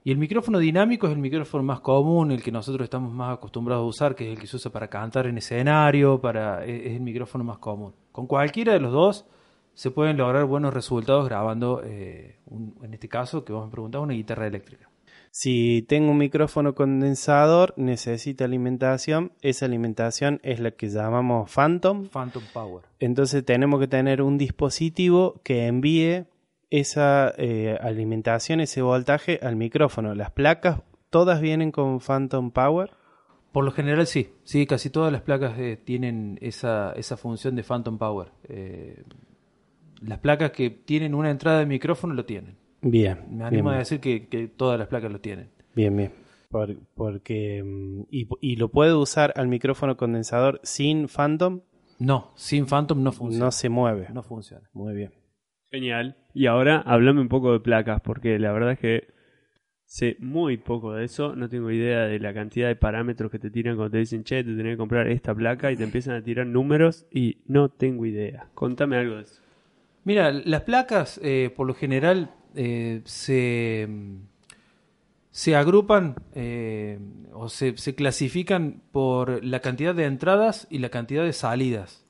Y 0.07 0.11
el 0.12 0.19
micrófono 0.19 0.59
dinámico 0.59 1.07
es 1.07 1.14
el 1.14 1.19
micrófono 1.19 1.62
más 1.64 1.81
común, 1.81 2.31
el 2.31 2.43
que 2.43 2.52
nosotros 2.52 2.85
estamos 2.85 3.11
más 3.12 3.38
acostumbrados 3.38 3.85
a 3.85 3.87
usar, 3.88 4.14
que 4.14 4.26
es 4.31 4.35
el 4.37 4.38
que 4.38 4.47
se 4.47 4.57
usa 4.57 4.71
para 4.71 4.88
cantar 4.88 5.26
en 5.26 5.38
escenario, 5.38 6.21
para, 6.21 6.62
es 6.66 6.87
es 6.87 6.93
el 6.97 7.00
micrófono 7.00 7.43
más 7.43 7.57
común. 7.59 7.95
Con 8.12 8.26
cualquiera 8.26 8.75
de 8.75 8.81
los 8.81 8.93
dos 8.93 9.26
se 9.73 9.90
pueden 9.90 10.19
lograr 10.19 10.45
buenos 10.45 10.75
resultados 10.75 11.26
grabando, 11.26 11.81
eh, 11.83 12.37
un- 12.47 12.75
en 12.83 12.93
este 12.93 13.09
caso, 13.09 13.45
que 13.47 13.54
vos 13.54 13.64
me 13.64 13.71
preguntabas, 13.71 14.04
una 14.04 14.14
guitarra 14.14 14.47
eléctrica. 14.47 14.90
Si 15.37 15.85
tengo 15.88 16.12
un 16.12 16.19
micrófono 16.19 16.76
condensador, 16.76 17.75
necesita 17.76 18.45
alimentación. 18.45 19.33
Esa 19.43 19.67
alimentación 19.67 20.38
es 20.45 20.61
la 20.61 20.71
que 20.71 20.88
llamamos 20.88 21.50
Phantom. 21.50 22.07
Phantom 22.07 22.45
Power. 22.53 22.85
Entonces 23.00 23.45
tenemos 23.45 23.81
que 23.81 23.88
tener 23.88 24.23
un 24.23 24.38
dispositivo 24.38 25.41
que 25.43 25.67
envíe 25.67 26.26
esa 26.71 27.35
eh, 27.37 27.76
alimentación, 27.81 28.61
ese 28.61 28.81
voltaje 28.81 29.41
al 29.43 29.57
micrófono. 29.57 30.14
Las 30.14 30.31
placas 30.31 30.83
todas 31.11 31.41
vienen 31.41 31.73
con 31.73 31.99
Phantom 31.99 32.53
Power. 32.53 32.93
Por 33.50 33.64
lo 33.64 33.73
general 33.73 34.07
sí, 34.07 34.31
sí, 34.45 34.69
casi 34.69 34.88
todas 34.88 35.12
las 35.12 35.23
placas 35.23 35.59
eh, 35.59 35.76
tienen 35.76 36.38
esa, 36.43 36.93
esa 36.93 37.17
función 37.17 37.57
de 37.57 37.64
Phantom 37.64 37.99
Power. 37.99 38.29
Eh, 38.45 39.03
las 40.07 40.19
placas 40.19 40.51
que 40.53 40.71
tienen 40.71 41.15
una 41.15 41.31
entrada 41.31 41.59
de 41.61 41.67
micrófono 41.67 42.15
lo 42.15 42.25
tienen. 42.25 42.57
Bien. 42.83 43.19
Me 43.31 43.45
animo 43.45 43.71
bien, 43.71 43.77
a 43.77 43.79
decir 43.79 44.01
que, 44.01 44.29
que 44.29 44.49
todas 44.49 44.79
las 44.79 44.89
placas 44.89 45.11
lo 45.11 45.21
tienen. 45.21 45.51
Bien, 45.75 45.97
bien. 45.97 46.13
Por- 46.51 46.77
porque 46.95 47.63
mm, 47.65 48.03
y, 48.11 48.29
y 48.41 48.57
lo 48.57 48.69
puedo 48.69 49.01
usar 49.01 49.33
al 49.37 49.49
micrófono 49.49 49.97
condensador 49.97 50.61
sin 50.63 51.09
Phantom, 51.09 51.63
No, 51.99 52.33
sin 52.37 52.67
Phantom 52.67 53.03
no 53.03 53.13
funciona. 53.13 53.47
no 53.47 53.51
se 53.51 53.69
mueve. 53.69 54.09
No 54.13 54.23
funciona. 54.23 54.69
Muy 54.73 54.95
bien. 54.95 55.13
Genial. 55.71 56.17
Y 56.35 56.47
ahora 56.47 56.81
hablame 56.87 57.21
un 57.21 57.29
poco 57.29 57.53
de 57.53 57.61
placas, 57.61 58.01
porque 58.03 58.39
la 58.39 58.53
verdad 58.53 58.73
es 58.73 58.79
que 58.79 59.09
sé 59.87 60.17
muy 60.21 60.57
poco 60.57 60.93
de 60.95 61.05
eso. 61.05 61.35
No 61.35 61.49
tengo 61.49 61.71
idea 61.71 62.03
de 62.03 62.19
la 62.21 62.33
cantidad 62.35 62.69
de 62.69 62.77
parámetros 62.77 63.31
que 63.31 63.39
te 63.39 63.51
tiran 63.51 63.77
cuando 63.77 63.93
te 63.93 63.99
dicen, 63.99 64.23
che, 64.25 64.45
te 64.45 64.55
tenés 64.55 64.75
que 64.75 64.79
comprar 64.79 65.09
esta 65.09 65.35
placa 65.35 65.73
y 65.73 65.77
te 65.77 65.85
empiezan 65.85 66.15
a 66.17 66.23
tirar 66.23 66.47
números 66.47 67.07
y 67.11 67.39
no 67.47 67.69
tengo 67.71 68.07
idea. 68.07 68.49
Contame 68.55 68.97
algo 68.97 69.17
de 69.17 69.23
eso. 69.23 69.43
Mira, 70.05 70.33
las 70.33 70.63
placas 70.63 71.19
eh, 71.23 71.51
por 71.55 71.67
lo 71.67 71.75
general 71.75 72.35
eh, 72.55 73.01
se, 73.05 73.89
se 75.31 75.57
agrupan 75.57 76.17
eh, 76.35 76.99
o 77.33 77.49
se, 77.49 77.77
se 77.79 77.95
clasifican 77.95 78.83
por 78.93 79.43
la 79.43 79.61
cantidad 79.61 79.95
de 79.95 80.05
entradas 80.05 80.67
y 80.71 80.79
la 80.79 80.91
cantidad 80.91 81.25
de 81.25 81.33
salidas. 81.33 82.05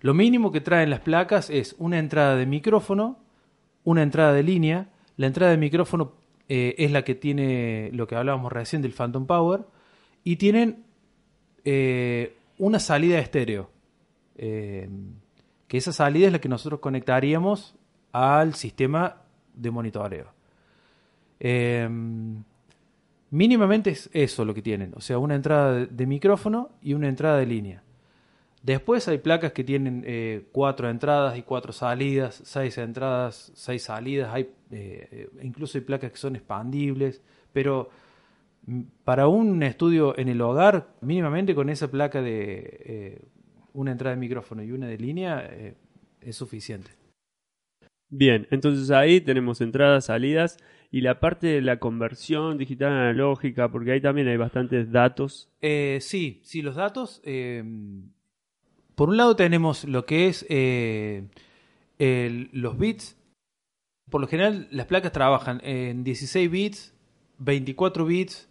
Lo 0.00 0.14
mínimo 0.14 0.52
que 0.52 0.60
traen 0.60 0.90
las 0.90 1.00
placas 1.00 1.50
es 1.50 1.74
una 1.78 1.98
entrada 1.98 2.36
de 2.36 2.46
micrófono, 2.46 3.18
una 3.82 4.02
entrada 4.02 4.32
de 4.32 4.42
línea. 4.42 4.90
La 5.16 5.26
entrada 5.26 5.50
de 5.50 5.58
micrófono 5.58 6.12
es 6.46 6.92
la 6.92 7.02
que 7.02 7.16
tiene 7.16 7.90
lo 7.92 8.06
que 8.06 8.14
hablábamos 8.14 8.52
recién 8.52 8.82
del 8.82 8.92
Phantom 8.92 9.26
Power. 9.26 9.62
Y 10.22 10.36
tienen 10.36 10.84
una 12.58 12.78
salida 12.78 13.18
estéreo. 13.18 13.70
Que 15.68 15.76
esa 15.76 15.92
salida 15.92 16.26
es 16.26 16.32
la 16.32 16.40
que 16.40 16.48
nosotros 16.48 16.80
conectaríamos 16.80 17.76
al 18.12 18.54
sistema 18.54 19.16
de 19.54 19.70
monitoreo. 19.70 20.26
Eh, 21.40 21.88
mínimamente 23.30 23.90
es 23.90 24.10
eso 24.12 24.44
lo 24.44 24.54
que 24.54 24.62
tienen, 24.62 24.92
o 24.96 25.00
sea, 25.00 25.18
una 25.18 25.34
entrada 25.34 25.86
de, 25.86 26.06
micrófono 26.06 26.70
y 26.82 26.94
una 26.94 27.08
entrada 27.08 27.38
de 27.38 27.46
línea. 27.46 27.82
Después 28.62 29.06
hay 29.08 29.18
placas 29.18 29.52
que 29.52 29.64
tienen 29.64 30.02
eh, 30.06 30.46
cuatro 30.52 30.90
entradas 30.90 31.38
y 31.38 31.42
cuatro 31.42 31.72
salidas, 31.72 32.40
seis 32.44 32.76
entradas, 32.78 33.52
seis 33.54 33.84
salidas, 33.84 34.32
hay, 34.32 34.50
eh, 34.70 35.30
incluso 35.42 35.78
hay 35.78 35.84
placas 35.84 36.10
que 36.10 36.18
son 36.18 36.36
expandibles, 36.36 37.22
pero 37.52 37.88
mm, 38.66 38.80
para 39.04 39.28
un 39.28 39.62
estudio 39.62 40.18
en 40.18 40.28
el 40.28 40.40
hogar, 40.40 40.88
mínimamente 41.00 41.54
con 41.54 41.68
esa 41.68 41.88
placa 41.88 42.20
de 42.20 42.80
eh, 42.84 43.22
una 43.78 43.92
entrada 43.92 44.14
de 44.16 44.20
micrófono 44.20 44.62
y 44.62 44.72
una 44.72 44.86
de 44.88 44.98
línea 44.98 45.46
eh, 45.50 45.74
es 46.20 46.36
suficiente. 46.36 46.90
Bien, 48.10 48.46
entonces 48.50 48.90
ahí 48.90 49.20
tenemos 49.20 49.60
entradas, 49.60 50.06
salidas 50.06 50.56
y 50.90 51.02
la 51.02 51.20
parte 51.20 51.46
de 51.46 51.60
la 51.60 51.78
conversión 51.78 52.56
digital 52.58 52.92
analógica, 52.92 53.70
porque 53.70 53.92
ahí 53.92 54.00
también 54.00 54.28
hay 54.28 54.36
bastantes 54.38 54.90
datos. 54.90 55.48
Eh, 55.60 55.98
sí, 56.00 56.40
sí, 56.42 56.62
los 56.62 56.74
datos. 56.76 57.20
eh, 57.24 57.62
por 58.94 59.10
un 59.10 59.16
lado 59.16 59.36
tenemos 59.36 59.84
lo 59.84 60.06
que 60.06 60.26
es 60.26 60.44
eh, 60.48 61.24
el- 61.98 62.48
los 62.52 62.78
bits. 62.78 63.16
Por 64.10 64.20
lo 64.22 64.26
general 64.26 64.66
las 64.70 64.86
placas 64.86 65.12
trabajan 65.12 65.60
en 65.62 66.02
16 66.02 66.50
bits, 66.50 66.94
24 67.38 68.06
bits 68.06 68.48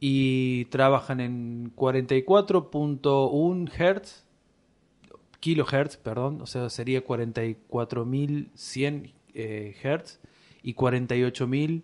y 0.00 0.64
trabajan 0.66 1.20
en 1.20 1.70
44.1 1.76 3.68
Hz, 3.70 4.24
kilohertz, 5.40 5.96
perdón, 5.96 6.40
o 6.42 6.46
sea, 6.46 6.70
sería 6.70 7.04
44.100 7.04 9.12
eh, 9.34 9.74
Hz 9.82 10.20
y 10.62 10.74
48.000 10.74 11.82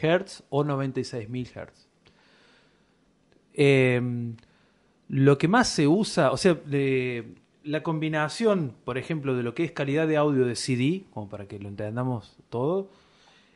Hz 0.00 0.44
o 0.50 0.64
96.000 0.64 1.46
Hz. 1.46 1.88
Eh, 3.54 4.00
lo 5.08 5.38
que 5.38 5.48
más 5.48 5.68
se 5.68 5.88
usa, 5.88 6.30
o 6.32 6.36
sea, 6.36 6.60
la 7.64 7.82
combinación, 7.82 8.74
por 8.84 8.98
ejemplo, 8.98 9.34
de 9.34 9.42
lo 9.42 9.54
que 9.54 9.64
es 9.64 9.72
calidad 9.72 10.06
de 10.06 10.16
audio 10.16 10.46
de 10.46 10.54
CD, 10.54 11.04
como 11.12 11.28
para 11.28 11.48
que 11.48 11.58
lo 11.58 11.68
entendamos 11.68 12.36
todo, 12.50 12.90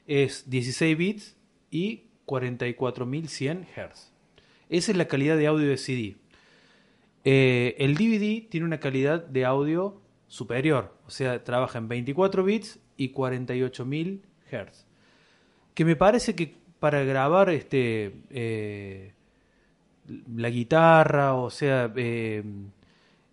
es 0.07 0.51
16 0.51 0.97
bits 0.97 1.37
y 1.71 2.05
44.100 2.27 3.67
Hz. 3.67 4.13
Esa 4.71 4.91
es 4.91 4.97
la 4.97 5.07
calidad 5.07 5.37
de 5.37 5.47
audio 5.47 5.69
de 5.69 5.77
CD. 5.77 6.17
Eh, 7.25 7.77
el 7.79 7.95
DVD 7.95 8.49
tiene 8.49 8.67
una 8.67 8.81
calidad 8.81 9.25
de 9.25 9.45
audio 9.45 10.01
superior, 10.27 10.95
o 11.07 11.11
sea, 11.11 11.45
trabaja 11.45 11.79
en 11.79 11.89
24 11.89 12.43
bits 12.43 12.81
y 12.97 13.13
48.000 13.13 14.21
Hz. 14.51 14.87
Que 15.75 15.85
me 15.85 15.97
parece 15.97 16.35
que 16.35 16.57
para 16.81 17.05
grabar 17.05 17.51
este 17.51 18.15
eh, 18.31 19.13
la 20.35 20.51
guitarra, 20.51 21.35
o 21.35 21.51
sea, 21.51 21.93
eh, 21.97 22.43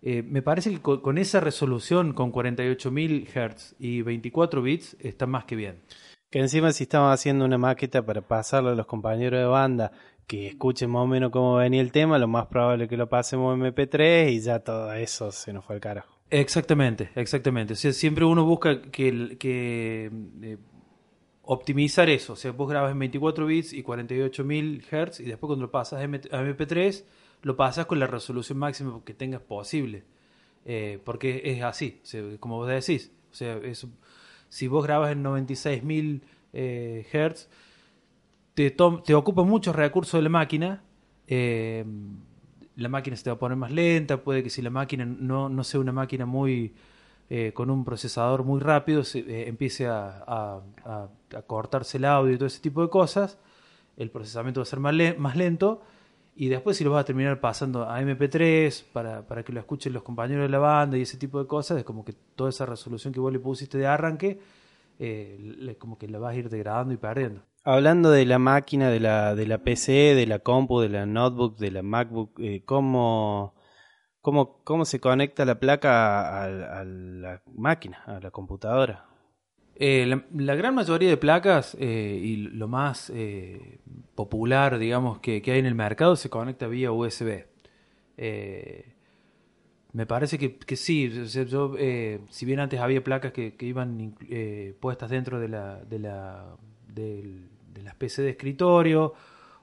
me 0.02 0.42
parece 0.42 0.70
que 0.70 0.80
con, 0.80 1.00
con 1.00 1.18
esa 1.18 1.40
resolución, 1.40 2.12
con 2.12 2.32
48.000 2.32 3.26
Hz 3.26 3.74
y 3.78 4.02
24 4.02 4.62
bits, 4.62 4.96
está 5.00 5.26
más 5.26 5.44
que 5.44 5.56
bien. 5.56 5.80
Que 6.30 6.38
encima 6.38 6.70
si 6.72 6.84
estamos 6.84 7.12
haciendo 7.12 7.44
una 7.44 7.58
maqueta 7.58 8.06
para 8.06 8.20
pasarle 8.20 8.70
a 8.70 8.74
los 8.74 8.86
compañeros 8.86 9.40
de 9.40 9.46
banda 9.46 9.90
que 10.30 10.46
escuchen 10.46 10.90
más 10.90 11.02
o 11.02 11.06
menos 11.08 11.30
cómo 11.32 11.56
venía 11.56 11.80
el 11.80 11.90
tema, 11.90 12.16
lo 12.18 12.28
más 12.28 12.46
probable 12.46 12.84
es 12.84 12.90
que 12.90 12.96
lo 12.96 13.08
pasemos 13.08 13.52
en 13.58 13.62
MP3 13.64 14.30
y 14.30 14.40
ya 14.40 14.60
todo 14.60 14.92
eso 14.92 15.32
se 15.32 15.52
nos 15.52 15.64
fue 15.64 15.74
al 15.74 15.80
carajo. 15.80 16.16
Exactamente, 16.30 17.10
exactamente. 17.16 17.72
O 17.72 17.76
sea, 17.76 17.92
siempre 17.92 18.24
uno 18.24 18.44
busca 18.44 18.80
que, 18.80 19.36
eh, 19.42 20.56
optimizar 21.42 22.08
eso. 22.08 22.34
O 22.34 22.36
sea, 22.36 22.52
vos 22.52 22.68
grabas 22.70 22.92
en 22.92 22.98
24 23.00 23.44
bits 23.46 23.72
y 23.72 23.82
48.000 23.82 24.82
Hz 24.84 25.18
y 25.20 25.24
después 25.24 25.48
cuando 25.48 25.64
lo 25.66 25.70
pasas 25.72 25.98
a 26.00 26.04
M- 26.04 26.20
a 26.30 26.40
MP3, 26.42 27.04
lo 27.42 27.56
pasas 27.56 27.86
con 27.86 27.98
la 27.98 28.06
resolución 28.06 28.58
máxima 28.58 29.00
que 29.04 29.14
tengas 29.14 29.40
posible. 29.42 30.04
eh, 30.66 30.98
porque 31.04 31.40
es 31.44 31.62
así, 31.62 32.00
como 32.38 32.56
vos 32.58 32.68
decís. 32.68 33.10
O 33.32 33.34
sea, 33.34 33.56
es, 33.56 33.86
si 34.50 34.68
vos 34.68 34.84
grabas 34.84 35.10
en 35.10 35.22
96.000 35.24 36.20
eh, 36.52 37.06
Hz, 37.12 37.48
te, 38.54 38.70
te 38.70 39.14
ocupa 39.14 39.42
muchos 39.44 39.74
recursos 39.76 40.18
de 40.18 40.22
la 40.22 40.28
máquina. 40.28 40.82
eh, 41.26 41.84
la 42.76 42.88
máquina 42.88 43.16
se 43.16 43.24
te 43.24 43.30
va 43.30 43.36
a 43.36 43.38
poner 43.38 43.56
más 43.58 43.70
lenta, 43.72 44.22
puede 44.22 44.42
que 44.42 44.50
si 44.50 44.62
la 44.62 44.70
máquina 44.70 45.04
no, 45.04 45.48
no 45.48 45.64
sea 45.64 45.80
una 45.80 45.92
máquina 45.92 46.24
muy 46.26 46.74
eh, 47.28 47.52
con 47.54 47.70
un 47.70 47.84
procesador 47.84 48.44
muy 48.44 48.60
rápido, 48.60 49.04
se, 49.04 49.20
eh, 49.20 49.48
empiece 49.48 49.86
a, 49.88 50.60
cortarse 51.46 51.98
el 51.98 52.04
audio 52.06 52.34
y 52.34 52.36
todo 52.38 52.46
ese 52.46 52.60
tipo 52.60 52.82
de 52.82 52.88
cosas, 52.88 53.38
el 53.96 54.10
procesamiento 54.10 54.60
va 54.60 54.62
a 54.62 54.66
ser 54.66 54.80
más, 54.80 54.94
le- 54.94 55.14
más 55.18 55.36
lento 55.36 55.82
y 56.36 56.48
después 56.48 56.76
si 56.76 56.84
lo 56.84 56.92
vas 56.92 57.02
a 57.02 57.04
terminar 57.04 57.40
pasando 57.40 57.88
a 57.90 58.00
MP3 58.00 58.82
para, 58.92 59.26
para 59.26 59.42
que 59.44 59.52
lo 59.52 59.60
escuchen 59.60 59.92
los 59.92 60.02
compañeros 60.02 60.44
de 60.44 60.48
la 60.50 60.58
banda 60.58 60.96
y 60.98 61.02
ese 61.02 61.18
tipo 61.18 61.38
de 61.40 61.46
cosas, 61.46 61.78
es 61.78 61.84
como 61.84 62.04
que 62.04 62.14
toda 62.36 62.50
esa 62.50 62.66
resolución 62.66 63.12
que 63.12 63.20
vos 63.20 63.32
le 63.32 63.40
pusiste 63.40 63.78
de 63.78 63.86
arranque, 63.86 64.40
eh, 64.98 65.76
como 65.78 65.98
que 65.98 66.08
la 66.08 66.18
vas 66.18 66.34
a 66.34 66.38
ir 66.38 66.48
degradando 66.50 66.94
y 66.94 66.98
perdiendo. 66.98 67.42
Hablando 67.62 68.10
de 68.10 68.24
la 68.24 68.38
máquina, 68.38 68.88
de 68.90 69.00
la, 69.00 69.34
de 69.34 69.46
la 69.46 69.58
PC, 69.58 70.14
de 70.14 70.26
la 70.26 70.38
compu, 70.38 70.80
de 70.80 70.88
la 70.88 71.04
notebook, 71.06 71.58
de 71.58 71.70
la 71.70 71.82
MacBook, 71.82 72.38
eh, 72.40 72.62
¿cómo, 72.64 73.54
cómo, 74.22 74.62
¿cómo 74.64 74.84
se 74.86 74.98
conecta 75.00 75.44
la 75.44 75.60
placa 75.60 76.44
a, 76.44 76.84
la 76.84 77.42
máquina, 77.54 78.02
a 78.06 78.18
la 78.20 78.30
computadora? 78.30 79.06
Eh, 79.76 80.06
la, 80.06 80.24
la 80.36 80.54
gran 80.54 80.74
mayoría 80.74 81.08
de 81.10 81.16
placas 81.18 81.76
eh, 81.78 82.18
y 82.22 82.36
lo 82.36 82.68
más 82.68 83.10
eh, 83.14 83.78
popular, 84.14 84.78
digamos, 84.78 85.18
que, 85.20 85.42
que 85.42 85.52
hay 85.52 85.58
en 85.58 85.66
el 85.66 85.74
mercado 85.74 86.16
se 86.16 86.30
conecta 86.30 86.66
vía 86.66 86.92
USB. 86.92 87.46
Eh, 88.16 88.94
me 89.92 90.06
parece 90.06 90.38
que, 90.38 90.56
que 90.56 90.76
sí. 90.76 91.10
yo, 91.48 91.74
eh, 91.78 92.20
si 92.30 92.46
bien 92.46 92.60
antes 92.60 92.80
había 92.80 93.02
placas 93.02 93.32
que, 93.32 93.56
que 93.56 93.66
iban 93.66 94.14
eh, 94.28 94.74
puestas 94.80 95.10
dentro 95.10 95.40
de, 95.40 95.48
la, 95.48 95.76
de, 95.84 95.98
la, 95.98 96.56
del- 96.88 97.49
de 97.72 97.82
las 97.82 97.94
PC 97.94 98.22
de 98.22 98.30
escritorio, 98.30 99.14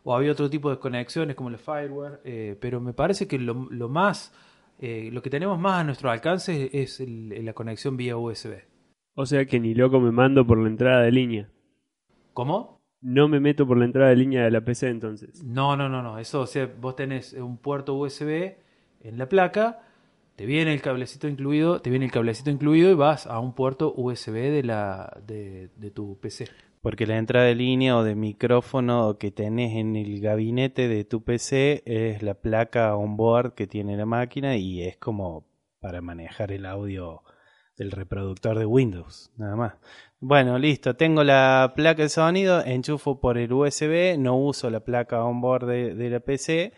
o 0.03 0.15
había 0.15 0.31
otro 0.31 0.49
tipo 0.49 0.69
de 0.69 0.79
conexiones 0.79 1.35
como 1.35 1.49
el 1.49 1.57
fireware, 1.57 2.21
eh, 2.23 2.57
pero 2.59 2.79
me 2.79 2.93
parece 2.93 3.27
que 3.27 3.37
lo, 3.39 3.67
lo 3.69 3.89
más, 3.89 4.33
eh, 4.79 5.09
lo 5.11 5.21
que 5.21 5.29
tenemos 5.29 5.59
más 5.59 5.81
a 5.81 5.83
nuestro 5.83 6.09
alcance 6.09 6.69
es 6.73 6.99
el- 6.99 7.43
la 7.45 7.53
conexión 7.53 7.97
vía 7.97 8.15
USB. 8.17 8.63
O 9.15 9.25
sea 9.25 9.45
que 9.45 9.59
ni 9.59 9.73
loco 9.73 9.99
me 9.99 10.11
mando 10.11 10.45
por 10.45 10.59
la 10.59 10.67
entrada 10.69 11.01
de 11.01 11.11
línea. 11.11 11.49
¿Cómo? 12.33 12.79
No 13.01 13.27
me 13.27 13.39
meto 13.39 13.67
por 13.67 13.77
la 13.77 13.85
entrada 13.85 14.09
de 14.09 14.15
línea 14.15 14.43
de 14.43 14.51
la 14.51 14.61
PC 14.61 14.89
entonces. 14.89 15.43
No, 15.43 15.75
no, 15.75 15.89
no, 15.89 16.01
no. 16.01 16.19
Eso, 16.19 16.41
o 16.41 16.47
sea, 16.47 16.71
vos 16.79 16.95
tenés 16.95 17.33
un 17.33 17.57
puerto 17.57 17.93
USB 17.95 18.57
en 19.01 19.17
la 19.17 19.27
placa, 19.29 19.81
te 20.35 20.45
viene 20.45 20.73
el 20.73 20.81
cablecito 20.81 21.27
incluido, 21.27 21.81
te 21.81 21.89
viene 21.89 22.05
el 22.05 22.11
cablecito 22.11 22.49
incluido 22.49 22.91
y 22.91 22.95
vas 22.95 23.27
a 23.27 23.39
un 23.39 23.53
puerto 23.53 23.93
USB 23.95 24.33
de 24.51 24.63
la 24.63 25.19
de, 25.25 25.69
de 25.75 25.91
tu 25.91 26.17
PC. 26.19 26.47
Porque 26.87 27.05
la 27.05 27.17
entrada 27.17 27.47
de 27.47 27.53
línea 27.53 27.97
o 27.97 28.03
de 28.05 28.15
micrófono 28.15 29.17
que 29.19 29.29
tenés 29.29 29.75
en 29.75 29.97
el 29.97 30.21
gabinete 30.21 30.87
de 30.87 31.03
tu 31.03 31.21
PC 31.21 31.83
es 31.85 32.23
la 32.23 32.35
placa 32.35 32.95
onboard 32.95 33.55
que 33.55 33.67
tiene 33.67 33.97
la 33.97 34.05
máquina 34.05 34.55
y 34.55 34.83
es 34.83 34.95
como 34.95 35.45
para 35.81 35.99
manejar 35.99 36.53
el 36.53 36.65
audio 36.65 37.23
del 37.75 37.91
reproductor 37.91 38.57
de 38.57 38.65
Windows, 38.65 39.33
nada 39.35 39.57
más. 39.57 39.73
Bueno, 40.21 40.57
listo, 40.57 40.95
tengo 40.95 41.25
la 41.25 41.73
placa 41.75 42.03
de 42.03 42.07
sonido, 42.07 42.63
enchufo 42.63 43.19
por 43.19 43.37
el 43.37 43.51
USB, 43.51 44.17
no 44.17 44.37
uso 44.37 44.69
la 44.69 44.79
placa 44.79 45.25
onboard 45.25 45.67
de, 45.67 45.93
de 45.93 46.09
la 46.09 46.21
PC 46.21 46.71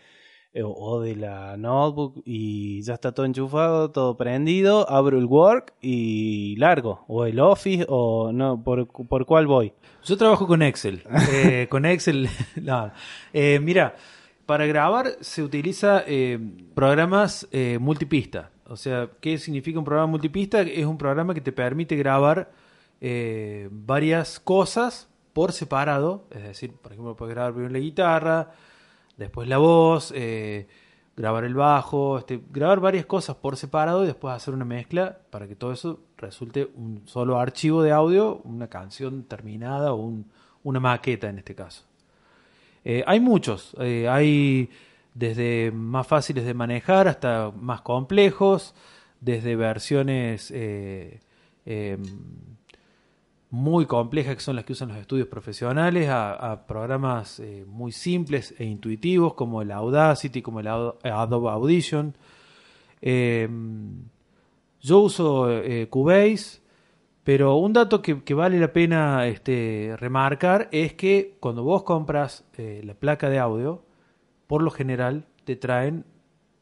o 0.54 1.00
de 1.00 1.16
la 1.16 1.56
notebook 1.56 2.22
y 2.24 2.82
ya 2.82 2.94
está 2.94 3.12
todo 3.12 3.26
enchufado, 3.26 3.90
todo 3.90 4.16
prendido, 4.16 4.88
abro 4.90 5.18
el 5.18 5.26
Work 5.26 5.74
y 5.80 6.56
largo, 6.56 7.04
o 7.06 7.24
el 7.24 7.38
Office 7.38 7.86
o 7.88 8.32
no, 8.32 8.62
por, 8.62 8.88
por 8.88 9.26
cuál 9.26 9.46
voy. 9.46 9.72
Yo 10.04 10.16
trabajo 10.16 10.46
con 10.46 10.62
Excel. 10.62 11.02
Eh, 11.32 11.68
con 11.68 11.84
Excel, 11.84 12.28
no. 12.60 12.90
Eh, 13.32 13.60
mira, 13.60 13.94
para 14.50 14.66
grabar 14.66 15.16
se 15.20 15.44
utiliza 15.44 16.02
eh, 16.08 16.36
programas 16.74 17.46
eh, 17.52 17.78
multipista. 17.80 18.50
O 18.66 18.74
sea, 18.74 19.08
¿qué 19.20 19.38
significa 19.38 19.78
un 19.78 19.84
programa 19.84 20.08
multipista? 20.08 20.62
Es 20.62 20.86
un 20.86 20.98
programa 20.98 21.34
que 21.34 21.40
te 21.40 21.52
permite 21.52 21.94
grabar 21.94 22.50
eh, 23.00 23.68
varias 23.70 24.40
cosas 24.40 25.08
por 25.32 25.52
separado. 25.52 26.26
Es 26.30 26.42
decir, 26.42 26.72
por 26.72 26.90
ejemplo, 26.90 27.14
puedes 27.14 27.32
grabar 27.32 27.52
primero 27.52 27.72
la 27.72 27.78
guitarra, 27.78 28.50
después 29.20 29.46
la 29.48 29.58
voz, 29.58 30.12
eh, 30.16 30.66
grabar 31.16 31.44
el 31.44 31.54
bajo, 31.54 32.18
este, 32.18 32.40
grabar 32.50 32.80
varias 32.80 33.06
cosas 33.06 33.36
por 33.36 33.56
separado 33.56 34.02
y 34.02 34.06
después 34.06 34.34
hacer 34.34 34.54
una 34.54 34.64
mezcla 34.64 35.18
para 35.30 35.46
que 35.46 35.54
todo 35.54 35.72
eso 35.72 36.00
resulte 36.16 36.68
un 36.74 37.02
solo 37.06 37.38
archivo 37.38 37.82
de 37.82 37.92
audio, 37.92 38.40
una 38.44 38.68
canción 38.68 39.24
terminada 39.24 39.92
o 39.92 39.96
un- 39.96 40.24
una 40.64 40.80
maqueta 40.80 41.28
en 41.28 41.38
este 41.38 41.54
caso. 41.54 41.84
Eh, 42.84 43.04
hay 43.06 43.20
muchos, 43.20 43.76
eh, 43.78 44.08
hay 44.08 44.70
desde 45.14 45.70
más 45.72 46.06
fáciles 46.06 46.44
de 46.44 46.54
manejar 46.54 47.06
hasta 47.08 47.52
más 47.54 47.82
complejos, 47.82 48.74
desde 49.20 49.54
versiones 49.54 50.50
eh, 50.54 51.20
muy 53.50 53.86
complejas 53.86 54.36
que 54.36 54.40
son 54.40 54.56
las 54.56 54.64
que 54.64 54.72
usan 54.72 54.88
los 54.88 54.98
estudios 54.98 55.26
profesionales 55.28 56.08
a, 56.08 56.64
programas 56.66 57.40
eh, 57.40 57.64
muy 57.66 57.92
simples 57.92 58.54
e 58.58 58.64
intuitivos 58.64 59.34
como 59.34 59.60
el 59.62 59.72
Audacity, 59.72 60.40
como 60.40 60.60
el 60.60 60.68
Ado- 60.68 60.98
Adobe 61.02 61.50
Audition. 61.50 62.14
Eh, 63.02 63.48
yo 64.80 65.00
uso 65.00 65.50
eh, 65.50 65.88
Cubase, 65.88 66.60
pero 67.24 67.56
un 67.56 67.72
dato 67.72 68.00
que, 68.02 68.34
vale 68.34 68.58
la 68.58 68.72
pena 68.72 69.26
este, 69.26 69.94
remarcar 69.98 70.68
es 70.72 70.94
que 70.94 71.36
cuando 71.40 71.64
vos 71.64 71.82
compras 71.82 72.44
eh, 72.56 72.80
la 72.84 72.94
placa 72.94 73.28
de 73.28 73.38
audio, 73.38 73.84
por 74.46 74.62
lo 74.62 74.70
general 74.70 75.26
te 75.44 75.56
traen 75.56 76.04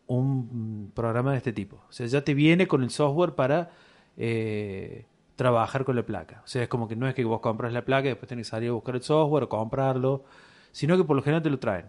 un 0.07 0.91
programa 0.95 1.33
de 1.33 1.37
este 1.39 1.53
tipo. 1.53 1.77
O 1.89 1.93
sea, 1.93 2.07
ya 2.07 2.25
te 2.25 2.35
viene 2.35 2.67
con 2.67 2.83
el 2.83 2.91
software 2.91 3.35
para 3.35 3.71
eh, 4.17 5.07
trabajar 5.39 5.85
con 5.85 5.95
la 5.95 6.05
placa. 6.05 6.43
O 6.45 6.49
sea, 6.49 6.65
es 6.65 6.69
como 6.69 6.89
que 6.89 6.97
no 6.97 7.09
es 7.09 7.15
que 7.15 7.25
vos 7.25 7.41
compras 7.41 7.73
la 7.73 7.85
placa 7.85 8.07
y 8.07 8.09
después 8.11 8.29
tenés 8.29 8.49
que 8.49 8.51
salir 8.51 8.71
a 8.71 8.73
buscar 8.73 8.97
el 8.97 9.03
software 9.03 9.45
o 9.45 9.49
comprarlo, 9.49 10.25
sino 10.73 10.97
que 10.97 11.05
por 11.05 11.15
lo 11.15 11.23
general 11.23 11.45
te 11.45 11.49
lo 11.49 11.61
traen. 11.61 11.87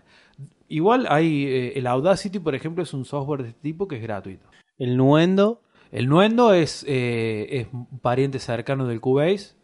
Igual 0.68 1.08
hay 1.10 1.46
eh, 1.48 1.74
el 1.76 1.88
Audacity, 1.88 2.38
por 2.38 2.54
ejemplo, 2.54 2.84
es 2.84 2.94
un 2.94 3.06
software 3.06 3.42
de 3.42 3.50
este 3.50 3.62
tipo 3.62 3.88
que 3.88 3.96
es 3.96 4.04
gratuito. 4.04 4.48
El 4.78 4.96
Nuendo, 4.98 5.64
El 5.92 6.08
Nuendo 6.08 6.54
es, 6.54 6.86
eh, 6.88 7.48
es 7.50 7.68
un 7.74 7.88
pariente 8.00 8.38
cercano 8.38 8.86
del 8.86 9.02
Cubase. 9.02 9.56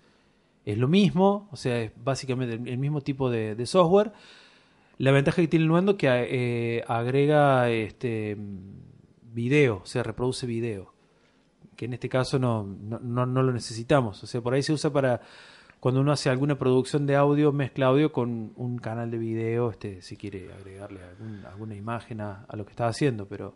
Es 0.66 0.80
lo 0.80 0.88
mismo, 0.88 1.48
o 1.52 1.56
sea, 1.56 1.80
es 1.80 1.92
básicamente 1.96 2.56
el, 2.56 2.68
el 2.68 2.80
mismo 2.80 3.02
tipo 3.02 3.30
de, 3.30 3.54
de 3.54 3.66
software. 3.68 4.14
La 4.98 5.12
ventaja 5.12 5.44
que 5.44 5.48
tiene 5.48 5.66
el 5.66 5.70
Nuendo 5.70 5.92
es 5.92 5.98
que 6.00 6.08
eh, 6.10 6.84
agrega 6.88 7.70
este 7.70 8.36
video, 9.32 9.82
o 9.84 9.86
sea, 9.86 10.02
reproduce 10.02 10.48
video. 10.48 10.95
Que 11.76 11.86
en 11.86 11.94
este 11.94 12.08
caso 12.10 12.40
no, 12.40 12.64
no, 12.64 13.00
no- 13.00 13.26
no 13.26 13.44
lo 13.44 13.52
necesitamos. 13.52 14.24
O 14.24 14.28
sea, 14.28 14.42
por 14.42 14.54
ahí 14.54 14.64
se 14.64 14.74
usa 14.74 14.92
para 14.92 15.22
cuando 15.80 16.02
uno 16.02 16.12
hace 16.12 16.30
alguna 16.30 16.58
producción 16.58 17.06
de 17.06 17.16
audio, 17.16 17.52
mezcla 17.52 17.88
audio 17.88 18.12
con 18.12 18.54
un 18.56 18.78
canal 18.80 19.12
de 19.12 19.18
video, 19.18 19.70
este, 19.70 20.02
si 20.02 20.18
quiere 20.18 20.52
agregarle 20.54 21.02
algún- 21.04 21.46
alguna 21.46 21.76
imagen 21.76 22.22
a, 22.22 22.46
lo 22.54 22.66
que 22.66 22.72
está 22.72 22.88
haciendo, 22.88 23.28
pero 23.28 23.56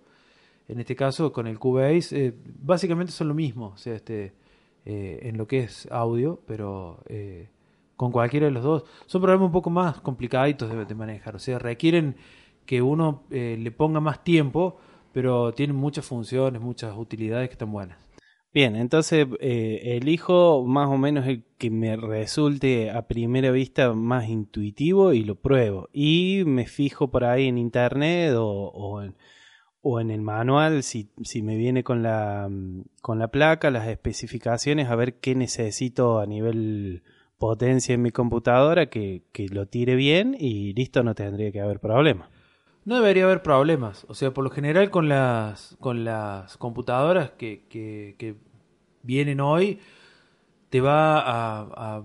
en 0.68 0.80
este 0.80 0.96
caso 0.96 1.32
con 1.32 1.48
el 1.48 1.58
Cubase, 1.58 2.28
eh, 2.28 2.34
básicamente 2.62 3.12
son 3.12 3.30
lo 3.30 3.34
mismo, 3.34 3.68
o 3.74 3.78
sea, 3.78 3.96
este, 3.96 4.34
eh, 4.86 5.20
en 5.24 5.38
lo 5.38 5.48
que 5.48 5.60
es 5.62 5.88
audio, 5.92 6.40
pero 6.46 7.02
eh, 7.08 7.50
con 7.96 8.12
cualquiera 8.12 8.46
de 8.46 8.52
los 8.52 8.64
dos. 8.64 8.84
Son 9.08 9.22
programas 9.22 9.48
un 9.48 9.52
poco 9.52 9.70
más 9.72 10.00
complicaditos 10.02 10.70
de, 10.70 10.86
de 10.86 10.96
manejar, 10.96 11.36
o 11.36 11.40
sea, 11.40 11.58
requieren 11.58 12.16
que 12.66 12.82
uno 12.84 13.24
eh, 13.32 13.58
le 13.60 13.72
ponga 13.72 14.00
más 14.02 14.24
tiempo, 14.24 14.78
pero 15.12 15.52
tienen 15.54 15.76
muchas 15.76 16.06
funciones, 16.06 16.62
muchas 16.62 16.96
utilidades 16.96 17.50
que 17.50 17.54
están 17.54 17.72
buenas. 17.72 17.98
Bien, 18.52 18.76
entonces 18.76 19.28
eh, 19.42 19.98
elijo 20.02 20.66
más 20.66 20.88
o 20.90 20.98
menos 20.98 21.28
el 21.28 21.44
que 21.60 21.70
me 21.70 21.96
resulte 21.96 22.90
a 22.90 23.08
primera 23.08 23.52
vista 23.52 23.94
más 23.94 24.28
intuitivo 24.28 25.14
y 25.14 25.24
lo 25.24 25.36
pruebo. 25.36 25.88
Y 25.94 26.44
me 26.48 26.66
fijo 26.66 27.12
por 27.12 27.26
ahí 27.26 27.48
en 27.48 27.60
internet 27.60 28.34
o, 28.36 29.04
o 29.82 30.00
en, 30.00 30.10
el 30.12 30.22
manual 30.22 30.82
si, 30.82 31.12
si 31.24 31.44
me 31.44 31.58
viene 31.58 31.84
con 31.84 32.02
la, 32.02 32.48
mm, 32.50 32.86
con 33.02 33.20
la 33.20 33.30
placa, 33.30 33.70
las 33.70 33.88
especificaciones, 33.88 34.90
a 34.90 34.96
ver 34.96 35.20
qué 35.20 35.36
necesito 35.36 36.20
a 36.20 36.26
nivel 36.26 37.04
potencia 37.38 37.94
en 37.96 38.02
mi 38.02 38.12
computadora, 38.12 38.90
que, 38.90 39.24
que 39.32 39.48
lo 39.48 39.68
tire 39.68 39.96
bien 39.96 40.36
y 40.38 40.74
listo, 40.74 41.04
no 41.04 41.14
tendría 41.16 41.52
que 41.52 41.62
haber 41.62 41.80
problema. 41.80 42.30
No 42.90 42.96
debería 42.96 43.26
haber 43.26 43.44
problemas. 43.44 44.04
O 44.10 44.16
sea, 44.16 44.34
por 44.34 44.44
lo 44.44 44.50
general 44.50 44.90
con 44.90 45.08
las, 45.10 45.78
con 45.80 46.04
las 46.04 46.58
computadoras 46.58 47.30
que, 47.38 47.68
que, 47.70 48.36
vienen 49.04 49.42
hoy, 49.42 49.80
te 50.72 50.82
va 50.82 51.20
a, 51.20 51.68
a, 52.00 52.04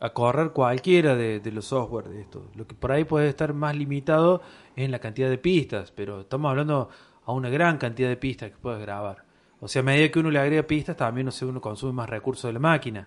a 0.00 0.10
correr 0.14 0.52
cualquiera 0.52 1.16
de, 1.16 1.38
de 1.38 1.52
los 1.52 1.66
software 1.66 2.08
de 2.08 2.22
esto. 2.22 2.50
Lo 2.54 2.66
que 2.66 2.74
por 2.74 2.92
ahí 2.92 3.04
puede 3.04 3.28
estar 3.28 3.52
más 3.52 3.76
limitado 3.76 4.40
es 4.74 4.86
en 4.86 4.90
la 4.90 5.00
cantidad 5.00 5.28
de 5.28 5.36
pistas, 5.36 5.90
pero 5.90 6.22
estamos 6.22 6.48
hablando 6.48 6.88
a 7.26 7.32
una 7.32 7.50
gran 7.50 7.76
cantidad 7.76 8.08
de 8.08 8.16
pistas 8.16 8.52
que 8.52 8.56
puedes 8.56 8.80
grabar. 8.80 9.26
O 9.60 9.68
sea, 9.68 9.80
a 9.80 9.82
medida 9.82 10.10
que 10.10 10.18
uno 10.18 10.30
le 10.30 10.38
agrega 10.38 10.62
pistas, 10.62 10.96
también 10.96 11.26
no 11.26 11.30
sé, 11.30 11.44
uno 11.44 11.60
consume 11.60 11.92
más 11.92 12.08
recursos 12.08 12.48
de 12.48 12.54
la 12.54 12.58
máquina. 12.58 13.06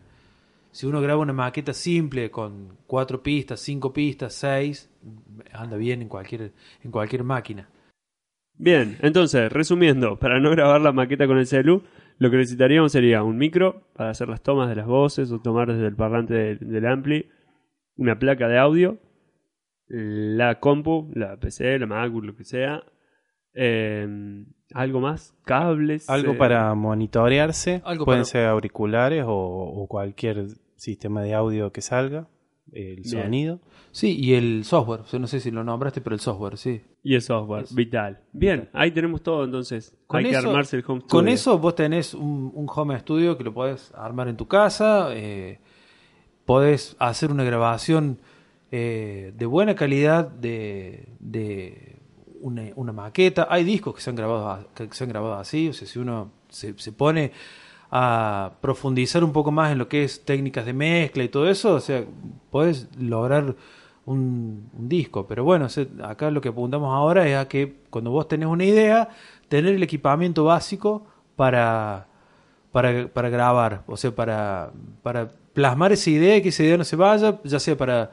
Si 0.78 0.86
uno 0.86 1.02
graba 1.02 1.24
una 1.24 1.34
maqueta 1.34 1.74
simple 1.74 2.30
con 2.30 2.78
cuatro 2.86 3.24
pistas, 3.24 3.60
cinco 3.62 3.92
pistas, 3.92 4.36
seis, 4.36 4.92
anda 5.52 5.76
bien 5.76 6.04
en 6.04 6.08
cualquier, 6.08 6.54
en 6.84 6.92
cualquier 6.92 7.24
máquina. 7.24 7.68
Bien, 8.54 8.96
entonces, 9.02 9.52
resumiendo, 9.52 10.20
para 10.20 10.40
no 10.40 10.52
grabar 10.52 10.80
la 10.80 10.92
maqueta 10.92 11.26
con 11.26 11.40
el 11.40 11.48
celu, 11.48 11.82
lo 12.20 12.30
que 12.30 12.38
necesitaríamos 12.38 12.92
sería 12.92 13.24
un 13.24 13.40
micro 13.40 13.88
para 13.96 14.12
hacer 14.12 14.30
las 14.30 14.44
tomas 14.44 14.70
de 14.70 14.76
las 14.76 14.86
voces 14.86 15.32
o 15.32 15.42
tomar 15.42 15.68
desde 15.74 15.88
el 15.88 15.96
parlante 15.96 16.36
del, 16.36 16.60
del 16.60 16.86
ampli, 16.86 17.28
una 17.96 18.20
placa 18.20 18.48
de 18.48 18.60
audio, 18.60 19.00
la 19.88 20.60
compu, 20.60 21.10
la 21.16 21.38
PC, 21.38 21.80
la 21.80 21.88
MacBook, 21.88 22.24
lo 22.24 22.36
que 22.36 22.44
sea, 22.44 22.84
eh, 23.56 24.46
algo 24.76 25.00
más, 25.00 25.36
cables. 25.44 26.08
Algo 26.08 26.34
eh, 26.34 26.38
para 26.38 26.72
monitorearse. 26.76 27.82
Algo 27.84 28.06
Pueden 28.06 28.20
para- 28.22 28.26
ser 28.26 28.46
auriculares 28.46 29.24
o, 29.26 29.32
o 29.34 29.88
cualquier 29.88 30.46
sistema 30.78 31.22
de 31.22 31.34
audio 31.34 31.72
que 31.74 31.82
salga. 31.82 32.28
El 32.72 32.98
Bien. 32.98 33.24
sonido. 33.24 33.60
Sí, 33.92 34.18
y 34.20 34.34
el 34.34 34.66
software, 34.66 35.00
o 35.02 35.06
sea, 35.06 35.20
no 35.20 35.28
sé 35.28 35.40
si 35.40 35.52
lo 35.52 35.64
nombraste, 35.64 36.02
pero 36.02 36.14
el 36.16 36.20
software, 36.20 36.58
sí. 36.58 36.82
Y 37.02 37.16
el 37.16 37.22
software, 37.22 37.64
Es- 37.64 37.74
vital. 37.74 38.20
Bien, 38.34 38.70
ahí 38.74 38.92
tenemos 38.92 39.22
todo 39.24 39.46
entonces. 39.46 39.96
Con 40.06 40.20
Hay 40.26 40.32
que 40.32 40.36
armarse 40.36 40.76
el 40.76 40.84
home 40.86 41.00
studio. 41.00 41.10
Con 41.10 41.28
eso 41.30 41.58
vos 41.60 41.76
tenés 41.76 42.14
un, 42.14 42.52
un 42.54 42.68
home 42.74 43.00
studio 43.00 43.38
que 43.38 43.44
lo 43.46 43.54
podés 43.54 43.94
armar 43.96 44.28
en 44.28 44.36
tu 44.36 44.48
casa, 44.50 45.10
eh, 45.16 45.60
podés 46.46 46.96
hacer 47.00 47.32
una 47.32 47.44
grabación 47.46 48.20
eh, 48.72 49.32
de 49.38 49.46
buena 49.46 49.74
calidad 49.76 50.28
de, 50.28 51.08
de 51.20 52.00
una, 52.42 52.64
una 52.76 52.92
maqueta. 52.92 53.48
Hay 53.50 53.64
discos 53.64 53.96
que 53.96 54.02
se 54.02 54.10
han 54.10 54.18
grabado 54.18 54.50
a- 54.50 54.68
que 54.76 54.90
se 54.92 55.04
han 55.06 55.10
grabado 55.10 55.36
así, 55.36 55.70
o 55.70 55.74
sea, 55.74 55.88
si 55.88 56.00
uno 56.00 56.32
se, 56.50 56.78
se 56.78 56.92
pone 56.92 57.32
a 57.92 58.52
profundizar 58.62 59.24
un 59.24 59.32
poco 59.32 59.52
más 59.52 59.72
en 59.72 59.78
lo 59.78 59.88
que 59.88 60.04
es 60.04 60.26
técnicas 60.26 60.66
de 60.66 60.74
mezcla 60.74 61.24
y 61.24 61.30
todo 61.30 61.50
eso, 61.50 61.76
o 61.76 61.80
sea, 61.80 62.04
podés 62.52 62.88
lograr 62.98 63.56
un, 64.06 64.70
disco. 64.74 65.28
Pero 65.28 65.44
bueno, 65.44 65.68
acá 66.04 66.32
lo 66.32 66.42
que 66.42 66.50
apuntamos 66.50 66.94
ahora 66.94 67.28
es 67.28 67.38
a 67.38 67.48
que 67.48 67.76
cuando 67.90 68.12
vos 68.12 68.28
tenés 68.28 68.48
una 68.48 68.66
idea, 68.66 69.10
tener 69.50 69.76
el 69.76 69.84
equipamiento 69.84 70.46
básico 70.46 71.06
para, 71.36 72.08
para, 72.72 73.30
grabar, 73.30 73.84
o 73.88 73.98
sea, 73.98 74.12
para, 74.12 74.72
para 75.04 75.30
plasmar 75.54 75.92
esa 75.92 76.10
idea 76.10 76.42
que 76.42 76.50
esa 76.50 76.64
idea 76.64 76.78
no 76.78 76.84
se 76.84 76.96
vaya, 76.96 77.40
ya 77.44 77.60
sea 77.60 77.78
para, 77.78 78.12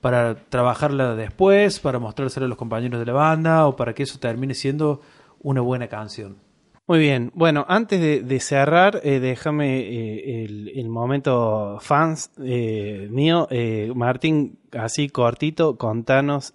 para 0.00 0.34
trabajarla 0.34 1.14
después, 1.14 1.80
para 1.80 1.98
mostrársela 1.98 2.46
a 2.46 2.48
los 2.48 2.58
compañeros 2.58 3.00
de 3.00 3.06
la 3.06 3.12
banda 3.12 3.66
o 3.66 3.76
para 3.76 3.94
que 3.94 4.04
eso 4.04 4.18
termine 4.18 4.54
siendo 4.54 5.00
una 5.40 5.60
buena 5.60 5.88
canción. 5.88 6.47
Muy 6.88 7.00
bien. 7.00 7.32
Bueno, 7.34 7.66
antes 7.68 8.26
de, 8.26 8.40
cerrar, 8.40 9.02
eh, 9.04 9.20
déjame 9.20 9.80
eh, 9.80 10.44
el, 10.74 10.88
momento 10.88 11.76
fans 11.82 12.30
eh, 12.42 13.08
mío. 13.10 13.46
Eh, 13.50 13.92
Martín, 13.94 14.58
así 14.72 15.10
cortito, 15.10 15.76
contanos 15.76 16.54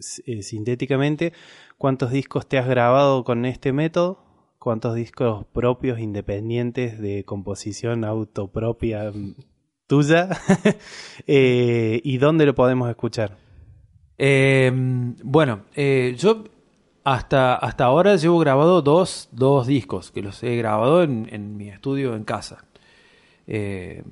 sintéticamente 0.00 1.34
cuántos 1.76 2.10
discos 2.10 2.48
te 2.48 2.56
has 2.56 2.66
grabado 2.66 3.22
con 3.22 3.44
este 3.44 3.74
método, 3.74 4.24
cuántos 4.58 4.94
discos 4.94 5.44
propios, 5.52 5.98
independientes, 5.98 6.98
de 6.98 7.24
composición 7.24 8.06
autopropia 8.06 9.10
mm, 9.12 9.34
tuya, 9.86 10.30
y 11.26 12.16
dónde 12.16 12.46
lo 12.46 12.54
podemos 12.54 12.88
escuchar. 12.88 13.36
Bueno, 14.16 15.64
yo 16.16 16.44
hasta, 17.04 17.54
hasta 17.54 17.84
ahora 17.84 18.16
llevo 18.16 18.38
grabado 18.38 18.80
dos, 18.80 19.28
dos 19.30 19.66
discos, 19.66 20.10
que 20.10 20.22
los 20.22 20.42
he 20.42 20.56
grabado 20.56 21.02
en, 21.02 21.28
en 21.30 21.56
mi 21.56 21.68
estudio 21.68 22.16
en 22.16 22.24
casa. 22.24 22.64
Eh, 23.46 24.02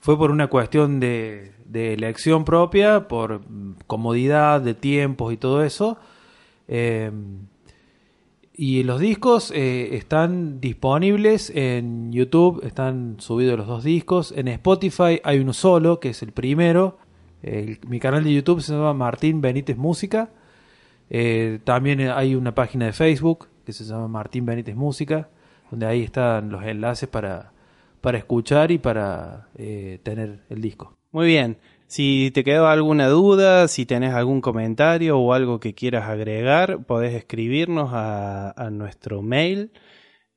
fue 0.00 0.18
por 0.18 0.30
una 0.30 0.48
cuestión 0.48 1.00
de, 1.00 1.52
de 1.64 1.94
elección 1.94 2.44
propia, 2.44 3.08
por 3.08 3.40
mm, 3.40 3.76
comodidad 3.86 4.60
de 4.60 4.74
tiempos 4.74 5.32
y 5.32 5.38
todo 5.38 5.64
eso. 5.64 5.98
Eh, 6.68 7.10
y 8.54 8.82
los 8.82 9.00
discos 9.00 9.50
eh, 9.54 9.96
están 9.96 10.60
disponibles 10.60 11.50
en 11.54 12.12
YouTube, 12.12 12.62
están 12.66 13.16
subidos 13.18 13.56
los 13.56 13.66
dos 13.66 13.82
discos. 13.82 14.34
En 14.36 14.48
Spotify 14.48 15.22
hay 15.24 15.38
uno 15.38 15.54
solo, 15.54 16.00
que 16.00 16.10
es 16.10 16.22
el 16.22 16.32
primero. 16.32 16.98
Mi 17.88 17.98
canal 18.00 18.22
de 18.22 18.34
YouTube 18.34 18.60
se 18.60 18.74
llama 18.74 18.92
Martín 18.92 19.40
Benítez 19.40 19.78
Música. 19.78 20.28
Eh, 21.10 21.58
también 21.64 22.00
hay 22.00 22.34
una 22.34 22.54
página 22.54 22.86
de 22.86 22.92
Facebook 22.92 23.48
que 23.66 23.72
se 23.72 23.84
llama 23.84 24.08
Martín 24.08 24.46
Benítez 24.46 24.76
Música, 24.76 25.28
donde 25.70 25.86
ahí 25.86 26.02
están 26.02 26.50
los 26.50 26.64
enlaces 26.64 27.08
para, 27.08 27.52
para 28.00 28.18
escuchar 28.18 28.70
y 28.70 28.78
para 28.78 29.48
eh, 29.56 29.98
tener 30.02 30.44
el 30.48 30.60
disco. 30.60 30.96
Muy 31.12 31.26
bien. 31.26 31.58
Si 31.86 32.30
te 32.32 32.44
quedó 32.44 32.68
alguna 32.68 33.08
duda, 33.08 33.66
si 33.66 33.84
tenés 33.84 34.14
algún 34.14 34.40
comentario 34.40 35.18
o 35.18 35.32
algo 35.32 35.58
que 35.58 35.74
quieras 35.74 36.08
agregar, 36.08 36.84
podés 36.84 37.14
escribirnos 37.14 37.90
a, 37.92 38.52
a 38.52 38.70
nuestro 38.70 39.22
mail, 39.22 39.72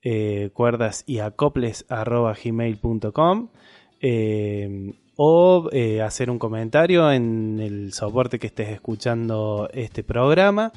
eh, 0.01 0.49
cuerdas 0.51 1.05
y 1.07 1.19
acoples 1.19 1.85
eh, 4.01 4.93
o 5.15 5.69
eh, 5.71 6.01
hacer 6.01 6.29
un 6.29 6.39
comentario 6.39 7.11
en 7.11 7.59
el 7.59 7.93
soporte 7.93 8.39
que 8.39 8.47
estés 8.47 8.69
escuchando 8.69 9.69
este 9.73 10.03
programa. 10.03 10.71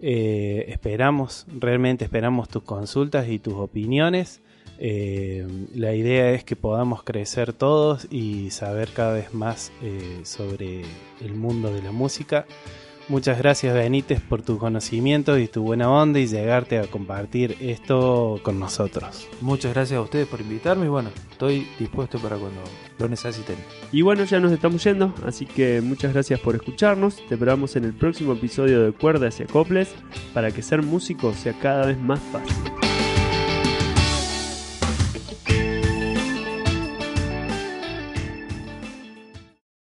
Eh, 0.00 0.66
esperamos, 0.68 1.46
realmente 1.58 2.04
esperamos 2.04 2.48
tus 2.48 2.62
consultas 2.62 3.28
y 3.28 3.38
tus 3.38 3.54
opiniones. 3.54 4.40
Eh, 4.78 5.46
la 5.74 5.94
idea 5.94 6.32
es 6.32 6.44
que 6.44 6.56
podamos 6.56 7.04
crecer 7.04 7.52
todos 7.52 8.08
y 8.10 8.50
saber 8.50 8.88
cada 8.90 9.14
vez 9.14 9.32
más 9.32 9.70
sobre 10.24 10.82
el 11.20 11.34
mundo 11.34 11.72
de 11.72 11.82
la 11.82 11.92
música. 11.92 12.46
Muchas 13.08 13.38
gracias 13.38 13.74
Benítez 13.74 14.20
por 14.20 14.42
tu 14.42 14.58
conocimiento 14.58 15.36
y 15.38 15.48
tu 15.48 15.62
buena 15.62 15.90
onda 15.90 16.20
y 16.20 16.26
llegarte 16.26 16.78
a 16.78 16.86
compartir 16.86 17.56
esto 17.60 18.40
con 18.42 18.60
nosotros. 18.60 19.28
Muchas 19.40 19.74
gracias 19.74 19.98
a 19.98 20.02
ustedes 20.02 20.28
por 20.28 20.40
invitarme 20.40 20.86
y 20.86 20.88
bueno, 20.88 21.10
estoy 21.30 21.66
dispuesto 21.78 22.18
para 22.18 22.36
cuando 22.36 22.62
lo 22.98 23.08
necesiten. 23.08 23.56
Y 23.90 24.02
bueno, 24.02 24.24
ya 24.24 24.38
nos 24.40 24.52
estamos 24.52 24.84
yendo, 24.84 25.12
así 25.26 25.46
que 25.46 25.80
muchas 25.80 26.12
gracias 26.12 26.40
por 26.40 26.54
escucharnos. 26.54 27.16
Te 27.28 27.34
esperamos 27.34 27.74
en 27.76 27.84
el 27.84 27.92
próximo 27.92 28.34
episodio 28.34 28.82
de 28.82 28.92
Cuerdas 28.92 29.40
y 29.40 29.42
Acoples 29.42 29.94
para 30.32 30.52
que 30.52 30.62
ser 30.62 30.82
músico 30.82 31.32
sea 31.34 31.54
cada 31.60 31.86
vez 31.86 31.98
más 31.98 32.20
fácil. 32.20 32.91